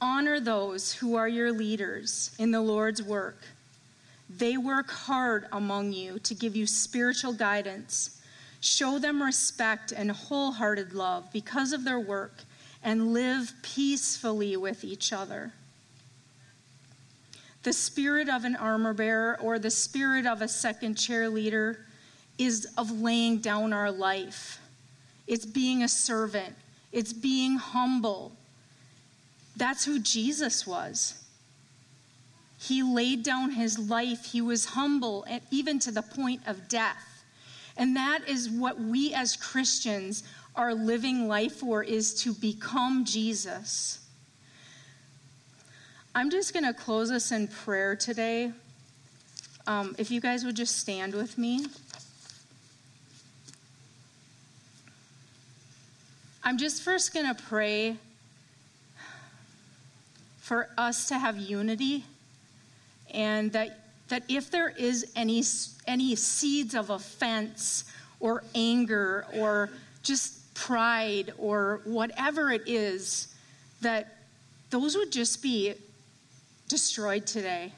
Honor 0.00 0.40
those 0.40 0.92
who 0.92 1.16
are 1.16 1.28
your 1.28 1.52
leaders 1.52 2.34
in 2.38 2.50
the 2.50 2.60
Lord's 2.60 3.02
work. 3.02 3.38
They 4.28 4.56
work 4.56 4.90
hard 4.90 5.46
among 5.52 5.92
you 5.92 6.18
to 6.20 6.34
give 6.34 6.54
you 6.54 6.66
spiritual 6.66 7.32
guidance. 7.32 8.20
Show 8.60 8.98
them 8.98 9.22
respect 9.22 9.92
and 9.92 10.10
wholehearted 10.10 10.92
love 10.92 11.32
because 11.32 11.72
of 11.72 11.84
their 11.84 12.00
work 12.00 12.42
and 12.82 13.12
live 13.12 13.52
peacefully 13.62 14.56
with 14.56 14.84
each 14.84 15.12
other. 15.12 15.52
The 17.62 17.72
spirit 17.72 18.28
of 18.28 18.44
an 18.44 18.56
armor 18.56 18.94
bearer 18.94 19.38
or 19.40 19.58
the 19.58 19.70
spirit 19.70 20.26
of 20.26 20.42
a 20.42 20.48
second 20.48 20.94
chair 20.94 21.28
leader 21.28 21.84
is 22.38 22.66
of 22.76 23.00
laying 23.00 23.38
down 23.38 23.72
our 23.72 23.90
life. 23.90 24.60
It's 25.26 25.44
being 25.44 25.82
a 25.82 25.88
servant. 25.88 26.54
It's 26.92 27.12
being 27.12 27.56
humble. 27.56 28.32
That's 29.56 29.84
who 29.84 29.98
Jesus 29.98 30.66
was. 30.66 31.17
He 32.58 32.82
laid 32.82 33.22
down 33.22 33.52
his 33.52 33.78
life. 33.78 34.32
He 34.32 34.40
was 34.40 34.66
humble, 34.66 35.24
even 35.50 35.78
to 35.78 35.92
the 35.92 36.02
point 36.02 36.42
of 36.46 36.68
death. 36.68 37.24
And 37.76 37.94
that 37.96 38.28
is 38.28 38.50
what 38.50 38.80
we 38.80 39.14
as 39.14 39.36
Christians 39.36 40.24
are 40.56 40.74
living 40.74 41.28
life 41.28 41.52
for 41.52 41.84
is 41.84 42.12
to 42.22 42.34
become 42.34 43.04
Jesus. 43.04 44.00
I'm 46.16 46.30
just 46.30 46.52
going 46.52 46.64
to 46.64 46.74
close 46.74 47.12
us 47.12 47.30
in 47.30 47.46
prayer 47.46 47.94
today. 47.94 48.50
Um, 49.68 49.94
if 49.96 50.10
you 50.10 50.20
guys 50.20 50.44
would 50.44 50.56
just 50.56 50.78
stand 50.78 51.14
with 51.14 51.38
me. 51.38 51.66
I'm 56.42 56.58
just 56.58 56.82
first 56.82 57.14
going 57.14 57.32
to 57.32 57.40
pray 57.40 57.98
for 60.38 60.70
us 60.76 61.06
to 61.08 61.18
have 61.18 61.36
unity 61.36 62.04
and 63.12 63.52
that, 63.52 63.80
that 64.08 64.22
if 64.28 64.50
there 64.50 64.70
is 64.70 65.12
any, 65.16 65.42
any 65.86 66.14
seeds 66.16 66.74
of 66.74 66.90
offense 66.90 67.84
or 68.20 68.44
anger 68.54 69.26
or 69.34 69.70
just 70.02 70.54
pride 70.54 71.32
or 71.38 71.80
whatever 71.84 72.50
it 72.50 72.62
is, 72.66 73.34
that 73.80 74.16
those 74.70 74.96
would 74.96 75.12
just 75.12 75.42
be 75.42 75.74
destroyed 76.68 77.26
today. 77.26 77.72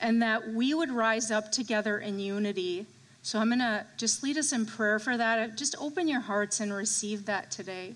And 0.00 0.20
that 0.22 0.52
we 0.52 0.74
would 0.74 0.90
rise 0.90 1.30
up 1.30 1.52
together 1.52 1.98
in 1.98 2.18
unity. 2.18 2.86
So 3.22 3.38
I'm 3.38 3.48
going 3.48 3.60
to 3.60 3.86
just 3.96 4.22
lead 4.22 4.36
us 4.36 4.52
in 4.52 4.66
prayer 4.66 4.98
for 4.98 5.16
that. 5.16 5.56
Just 5.56 5.76
open 5.80 6.08
your 6.08 6.20
hearts 6.20 6.60
and 6.60 6.72
receive 6.72 7.24
that 7.26 7.50
today. 7.50 7.94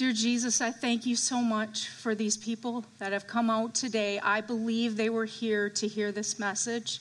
Dear 0.00 0.14
Jesus, 0.14 0.62
I 0.62 0.70
thank 0.70 1.04
you 1.04 1.14
so 1.14 1.42
much 1.42 1.88
for 1.90 2.14
these 2.14 2.34
people 2.34 2.86
that 2.98 3.12
have 3.12 3.26
come 3.26 3.50
out 3.50 3.74
today. 3.74 4.18
I 4.18 4.40
believe 4.40 4.96
they 4.96 5.10
were 5.10 5.26
here 5.26 5.68
to 5.68 5.86
hear 5.86 6.10
this 6.10 6.38
message. 6.38 7.00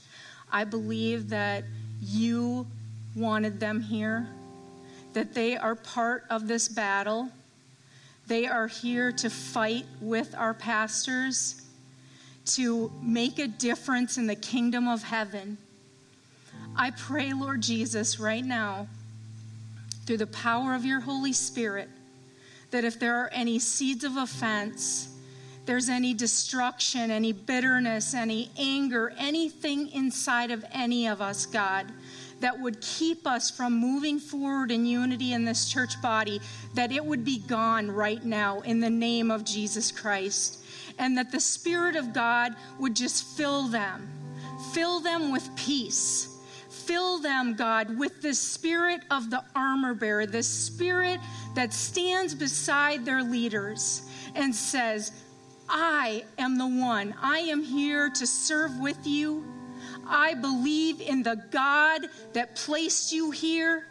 I 0.51 0.65
believe 0.65 1.29
that 1.29 1.63
you 2.01 2.67
wanted 3.15 3.57
them 3.57 3.79
here, 3.79 4.27
that 5.13 5.33
they 5.33 5.55
are 5.55 5.75
part 5.75 6.25
of 6.29 6.49
this 6.49 6.67
battle. 6.67 7.29
They 8.27 8.47
are 8.47 8.67
here 8.67 9.13
to 9.13 9.29
fight 9.29 9.85
with 10.01 10.35
our 10.35 10.53
pastors, 10.53 11.61
to 12.47 12.91
make 13.01 13.39
a 13.39 13.47
difference 13.47 14.17
in 14.17 14.27
the 14.27 14.35
kingdom 14.35 14.89
of 14.89 15.03
heaven. 15.03 15.57
I 16.75 16.91
pray, 16.91 17.31
Lord 17.31 17.61
Jesus, 17.61 18.19
right 18.19 18.43
now, 18.43 18.87
through 20.05 20.17
the 20.17 20.27
power 20.27 20.75
of 20.75 20.83
your 20.83 20.99
Holy 20.99 21.31
Spirit, 21.31 21.87
that 22.71 22.83
if 22.83 22.99
there 22.99 23.15
are 23.15 23.29
any 23.29 23.59
seeds 23.59 24.03
of 24.03 24.17
offense, 24.17 25.09
there's 25.65 25.89
any 25.89 26.13
destruction, 26.13 27.11
any 27.11 27.31
bitterness, 27.31 28.13
any 28.13 28.49
anger, 28.57 29.13
anything 29.17 29.89
inside 29.91 30.51
of 30.51 30.65
any 30.71 31.07
of 31.07 31.21
us, 31.21 31.45
God, 31.45 31.91
that 32.39 32.59
would 32.59 32.81
keep 32.81 33.27
us 33.27 33.51
from 33.51 33.73
moving 33.73 34.17
forward 34.19 34.71
in 34.71 34.85
unity 34.85 35.33
in 35.33 35.45
this 35.45 35.69
church 35.69 36.01
body, 36.01 36.41
that 36.73 36.91
it 36.91 37.03
would 37.05 37.25
be 37.25 37.39
gone 37.39 37.91
right 37.91 38.23
now 38.23 38.61
in 38.61 38.79
the 38.79 38.89
name 38.89 39.29
of 39.29 39.43
Jesus 39.43 39.91
Christ. 39.91 40.63
And 40.97 41.17
that 41.17 41.31
the 41.31 41.39
Spirit 41.39 41.95
of 41.95 42.13
God 42.13 42.55
would 42.79 42.95
just 42.95 43.23
fill 43.37 43.67
them, 43.67 44.09
fill 44.73 44.99
them 44.99 45.31
with 45.31 45.55
peace 45.55 46.28
fill 46.89 47.19
them, 47.19 47.53
God, 47.53 47.99
with 47.99 48.19
the 48.23 48.33
spirit 48.33 49.01
of 49.11 49.29
the 49.29 49.43
armor 49.55 49.93
bearer, 49.93 50.25
the 50.25 50.41
spirit 50.41 51.19
that 51.53 51.71
stands 51.71 52.33
beside 52.33 53.05
their 53.05 53.21
leaders 53.21 54.01
and 54.33 54.53
says, 54.53 55.11
I 55.69 56.25
am 56.39 56.57
the 56.57 56.65
one. 56.65 57.13
I 57.21 57.41
am 57.41 57.61
here 57.61 58.09
to 58.09 58.25
serve 58.25 58.79
with 58.79 59.05
you. 59.05 59.45
I 60.07 60.33
believe 60.33 60.99
in 60.99 61.21
the 61.21 61.35
God 61.51 62.07
that 62.33 62.55
placed 62.55 63.13
you 63.13 63.29
here, 63.29 63.85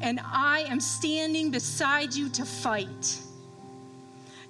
and 0.00 0.20
I 0.24 0.60
am 0.68 0.78
standing 0.78 1.50
beside 1.50 2.14
you 2.14 2.28
to 2.28 2.44
fight. 2.44 3.18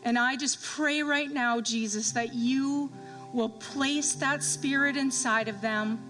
And 0.03 0.18
I 0.18 0.36
just 0.36 0.62
pray 0.62 1.03
right 1.03 1.30
now, 1.30 1.62
Jesus, 1.62 2.12
that 2.12 2.34
you 2.34 2.93
will 3.32 3.49
place 3.49 4.12
that 4.16 4.43
spirit 4.43 4.99
inside 4.99 5.49
of 5.49 5.62
them 5.62 6.07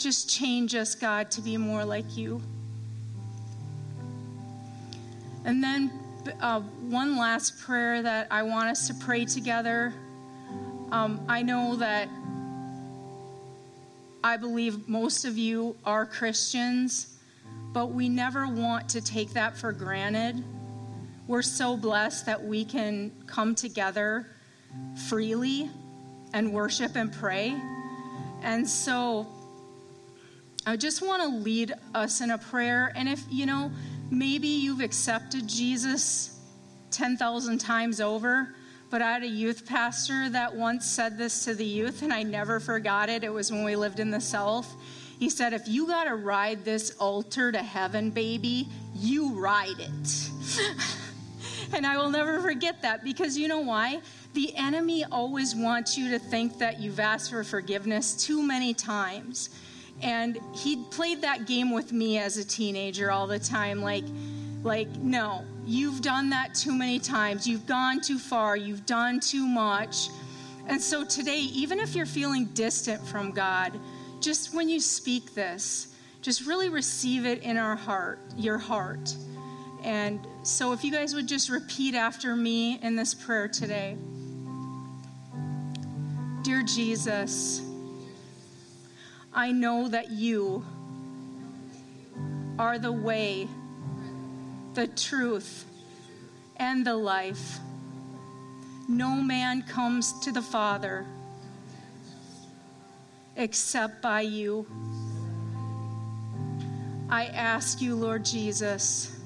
just 0.00 0.30
change 0.30 0.74
us, 0.74 0.94
God, 0.94 1.30
to 1.32 1.42
be 1.42 1.56
more 1.56 1.84
like 1.84 2.16
you. 2.16 2.40
And 5.44 5.62
then 5.62 5.90
uh, 6.40 6.60
one 6.60 7.16
last 7.16 7.60
prayer 7.60 8.02
that 8.02 8.26
I 8.30 8.42
want 8.42 8.70
us 8.70 8.86
to 8.88 8.94
pray 8.94 9.24
together. 9.24 9.92
Um, 10.90 11.20
I 11.28 11.42
know 11.42 11.76
that 11.76 12.08
I 14.24 14.36
believe 14.36 14.88
most 14.88 15.24
of 15.24 15.38
you 15.38 15.76
are 15.84 16.04
Christians, 16.04 17.18
but 17.72 17.92
we 17.92 18.08
never 18.08 18.46
want 18.46 18.88
to 18.90 19.00
take 19.00 19.32
that 19.34 19.56
for 19.56 19.72
granted. 19.72 20.42
We're 21.26 21.42
so 21.42 21.76
blessed 21.76 22.26
that 22.26 22.42
we 22.42 22.64
can 22.64 23.12
come 23.26 23.54
together 23.54 24.26
freely 25.08 25.70
and 26.32 26.52
worship 26.52 26.96
and 26.96 27.12
pray. 27.12 27.56
And 28.42 28.68
so 28.68 29.26
I 30.66 30.76
just 30.76 31.00
want 31.00 31.22
to 31.22 31.28
lead 31.28 31.72
us 31.94 32.20
in 32.20 32.30
a 32.30 32.38
prayer. 32.38 32.92
And 32.94 33.08
if, 33.08 33.24
you 33.30 33.46
know, 33.46 33.70
maybe 34.10 34.48
you've 34.48 34.80
accepted 34.80 35.48
Jesus 35.48 36.38
10,000 36.90 37.58
times 37.58 38.00
over, 38.00 38.54
but 38.90 39.00
I 39.00 39.12
had 39.12 39.22
a 39.22 39.28
youth 39.28 39.64
pastor 39.64 40.28
that 40.30 40.54
once 40.54 40.84
said 40.84 41.16
this 41.16 41.44
to 41.44 41.54
the 41.54 41.64
youth, 41.64 42.02
and 42.02 42.12
I 42.12 42.24
never 42.24 42.60
forgot 42.60 43.08
it. 43.08 43.24
It 43.24 43.32
was 43.32 43.50
when 43.50 43.64
we 43.64 43.74
lived 43.74 44.00
in 44.00 44.10
the 44.10 44.20
South. 44.20 44.74
He 45.18 45.30
said, 45.30 45.52
If 45.52 45.66
you 45.66 45.86
got 45.86 46.04
to 46.04 46.16
ride 46.16 46.64
this 46.64 46.90
altar 46.98 47.52
to 47.52 47.62
heaven, 47.62 48.10
baby, 48.10 48.68
you 48.94 49.40
ride 49.40 49.78
it. 49.78 50.30
and 51.72 51.86
I 51.86 51.96
will 51.96 52.10
never 52.10 52.40
forget 52.40 52.82
that 52.82 53.04
because 53.04 53.38
you 53.38 53.48
know 53.48 53.60
why? 53.60 54.00
The 54.34 54.54
enemy 54.56 55.04
always 55.10 55.54
wants 55.54 55.96
you 55.96 56.10
to 56.10 56.18
think 56.18 56.58
that 56.58 56.80
you've 56.80 57.00
asked 57.00 57.30
for 57.30 57.44
forgiveness 57.44 58.24
too 58.24 58.42
many 58.42 58.74
times 58.74 59.50
and 60.02 60.38
he 60.54 60.84
played 60.90 61.20
that 61.22 61.46
game 61.46 61.70
with 61.70 61.92
me 61.92 62.18
as 62.18 62.36
a 62.36 62.44
teenager 62.44 63.10
all 63.10 63.26
the 63.26 63.38
time 63.38 63.82
like 63.82 64.04
like 64.62 64.88
no 64.96 65.44
you've 65.66 66.00
done 66.02 66.30
that 66.30 66.54
too 66.54 66.74
many 66.74 66.98
times. 66.98 67.46
You've 67.46 67.66
gone 67.66 68.00
too 68.00 68.18
far. 68.18 68.56
You've 68.56 68.84
done 68.86 69.20
too 69.20 69.46
much. 69.46 70.08
And 70.66 70.80
so 70.80 71.04
today 71.04 71.38
even 71.38 71.78
if 71.78 71.94
you're 71.94 72.06
feeling 72.06 72.46
distant 72.46 73.06
from 73.06 73.32
god 73.32 73.78
just 74.20 74.54
when 74.54 74.68
you 74.68 74.80
speak 74.80 75.34
this 75.34 75.94
just 76.20 76.46
really 76.46 76.68
receive 76.68 77.24
it 77.24 77.42
in 77.42 77.56
our 77.56 77.76
heart 77.76 78.20
your 78.36 78.58
heart. 78.58 79.14
And 79.82 80.20
so 80.42 80.72
if 80.72 80.84
you 80.84 80.92
guys 80.92 81.14
would 81.14 81.26
just 81.26 81.48
repeat 81.48 81.94
after 81.94 82.36
me 82.36 82.78
in 82.82 82.96
this 82.96 83.14
prayer 83.14 83.48
today. 83.48 83.96
Dear 86.42 86.62
jesus 86.62 87.69
I 89.32 89.52
know 89.52 89.86
that 89.88 90.10
you 90.10 90.64
are 92.58 92.78
the 92.78 92.92
way, 92.92 93.48
the 94.74 94.88
truth, 94.88 95.64
and 96.56 96.84
the 96.84 96.96
life. 96.96 97.58
No 98.88 99.14
man 99.22 99.62
comes 99.62 100.18
to 100.20 100.32
the 100.32 100.42
Father 100.42 101.06
except 103.36 104.02
by 104.02 104.22
you. 104.22 104.66
I 107.08 107.26
ask 107.26 107.80
you, 107.80 107.94
Lord 107.94 108.24
Jesus, 108.24 109.16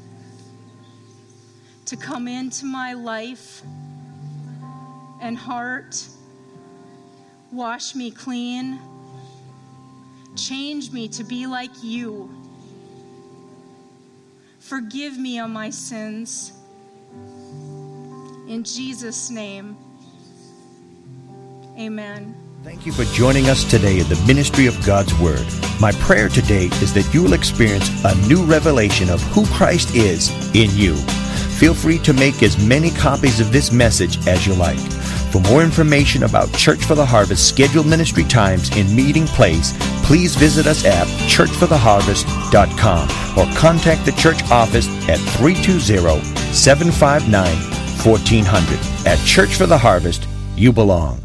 to 1.86 1.96
come 1.96 2.28
into 2.28 2.66
my 2.66 2.92
life 2.92 3.62
and 5.20 5.36
heart, 5.36 6.06
wash 7.50 7.94
me 7.94 8.10
clean 8.10 8.78
Change 10.36 10.90
me 10.90 11.08
to 11.08 11.24
be 11.24 11.46
like 11.46 11.70
you. 11.82 12.30
Forgive 14.58 15.18
me 15.18 15.38
of 15.38 15.50
my 15.50 15.70
sins. 15.70 16.52
In 18.48 18.64
Jesus' 18.64 19.30
name, 19.30 19.76
amen. 21.78 22.34
Thank 22.64 22.86
you 22.86 22.92
for 22.92 23.04
joining 23.14 23.50
us 23.50 23.62
today 23.70 24.00
in 24.00 24.08
the 24.08 24.22
ministry 24.26 24.66
of 24.66 24.86
God's 24.86 25.12
Word. 25.18 25.46
My 25.80 25.92
prayer 25.92 26.28
today 26.28 26.66
is 26.82 26.94
that 26.94 27.12
you 27.12 27.22
will 27.22 27.34
experience 27.34 27.88
a 28.04 28.14
new 28.26 28.42
revelation 28.44 29.10
of 29.10 29.20
who 29.22 29.46
Christ 29.48 29.94
is 29.94 30.30
in 30.54 30.70
you. 30.74 30.96
Feel 31.58 31.74
free 31.74 31.98
to 31.98 32.12
make 32.12 32.42
as 32.42 32.58
many 32.66 32.90
copies 32.90 33.38
of 33.38 33.52
this 33.52 33.70
message 33.70 34.26
as 34.26 34.46
you 34.46 34.54
like. 34.54 34.80
For 35.30 35.40
more 35.40 35.62
information 35.62 36.22
about 36.22 36.52
Church 36.54 36.84
for 36.84 36.94
the 36.94 37.04
Harvest 37.04 37.48
scheduled 37.48 37.86
ministry 37.86 38.24
times 38.24 38.70
and 38.76 38.94
meeting 38.96 39.26
place, 39.26 39.72
please 40.04 40.36
visit 40.36 40.66
us 40.66 40.84
at 40.84 41.06
churchfortheharvest.com 41.28 43.08
or 43.38 43.46
contact 43.56 44.04
the 44.04 44.12
church 44.12 44.42
office 44.50 44.86
at 45.08 45.18
320 45.38 46.22
759 46.52 47.56
1400. 48.04 48.78
At 49.06 49.18
Church 49.26 49.56
for 49.56 49.66
the 49.66 49.78
Harvest, 49.78 50.28
you 50.56 50.72
belong. 50.72 51.23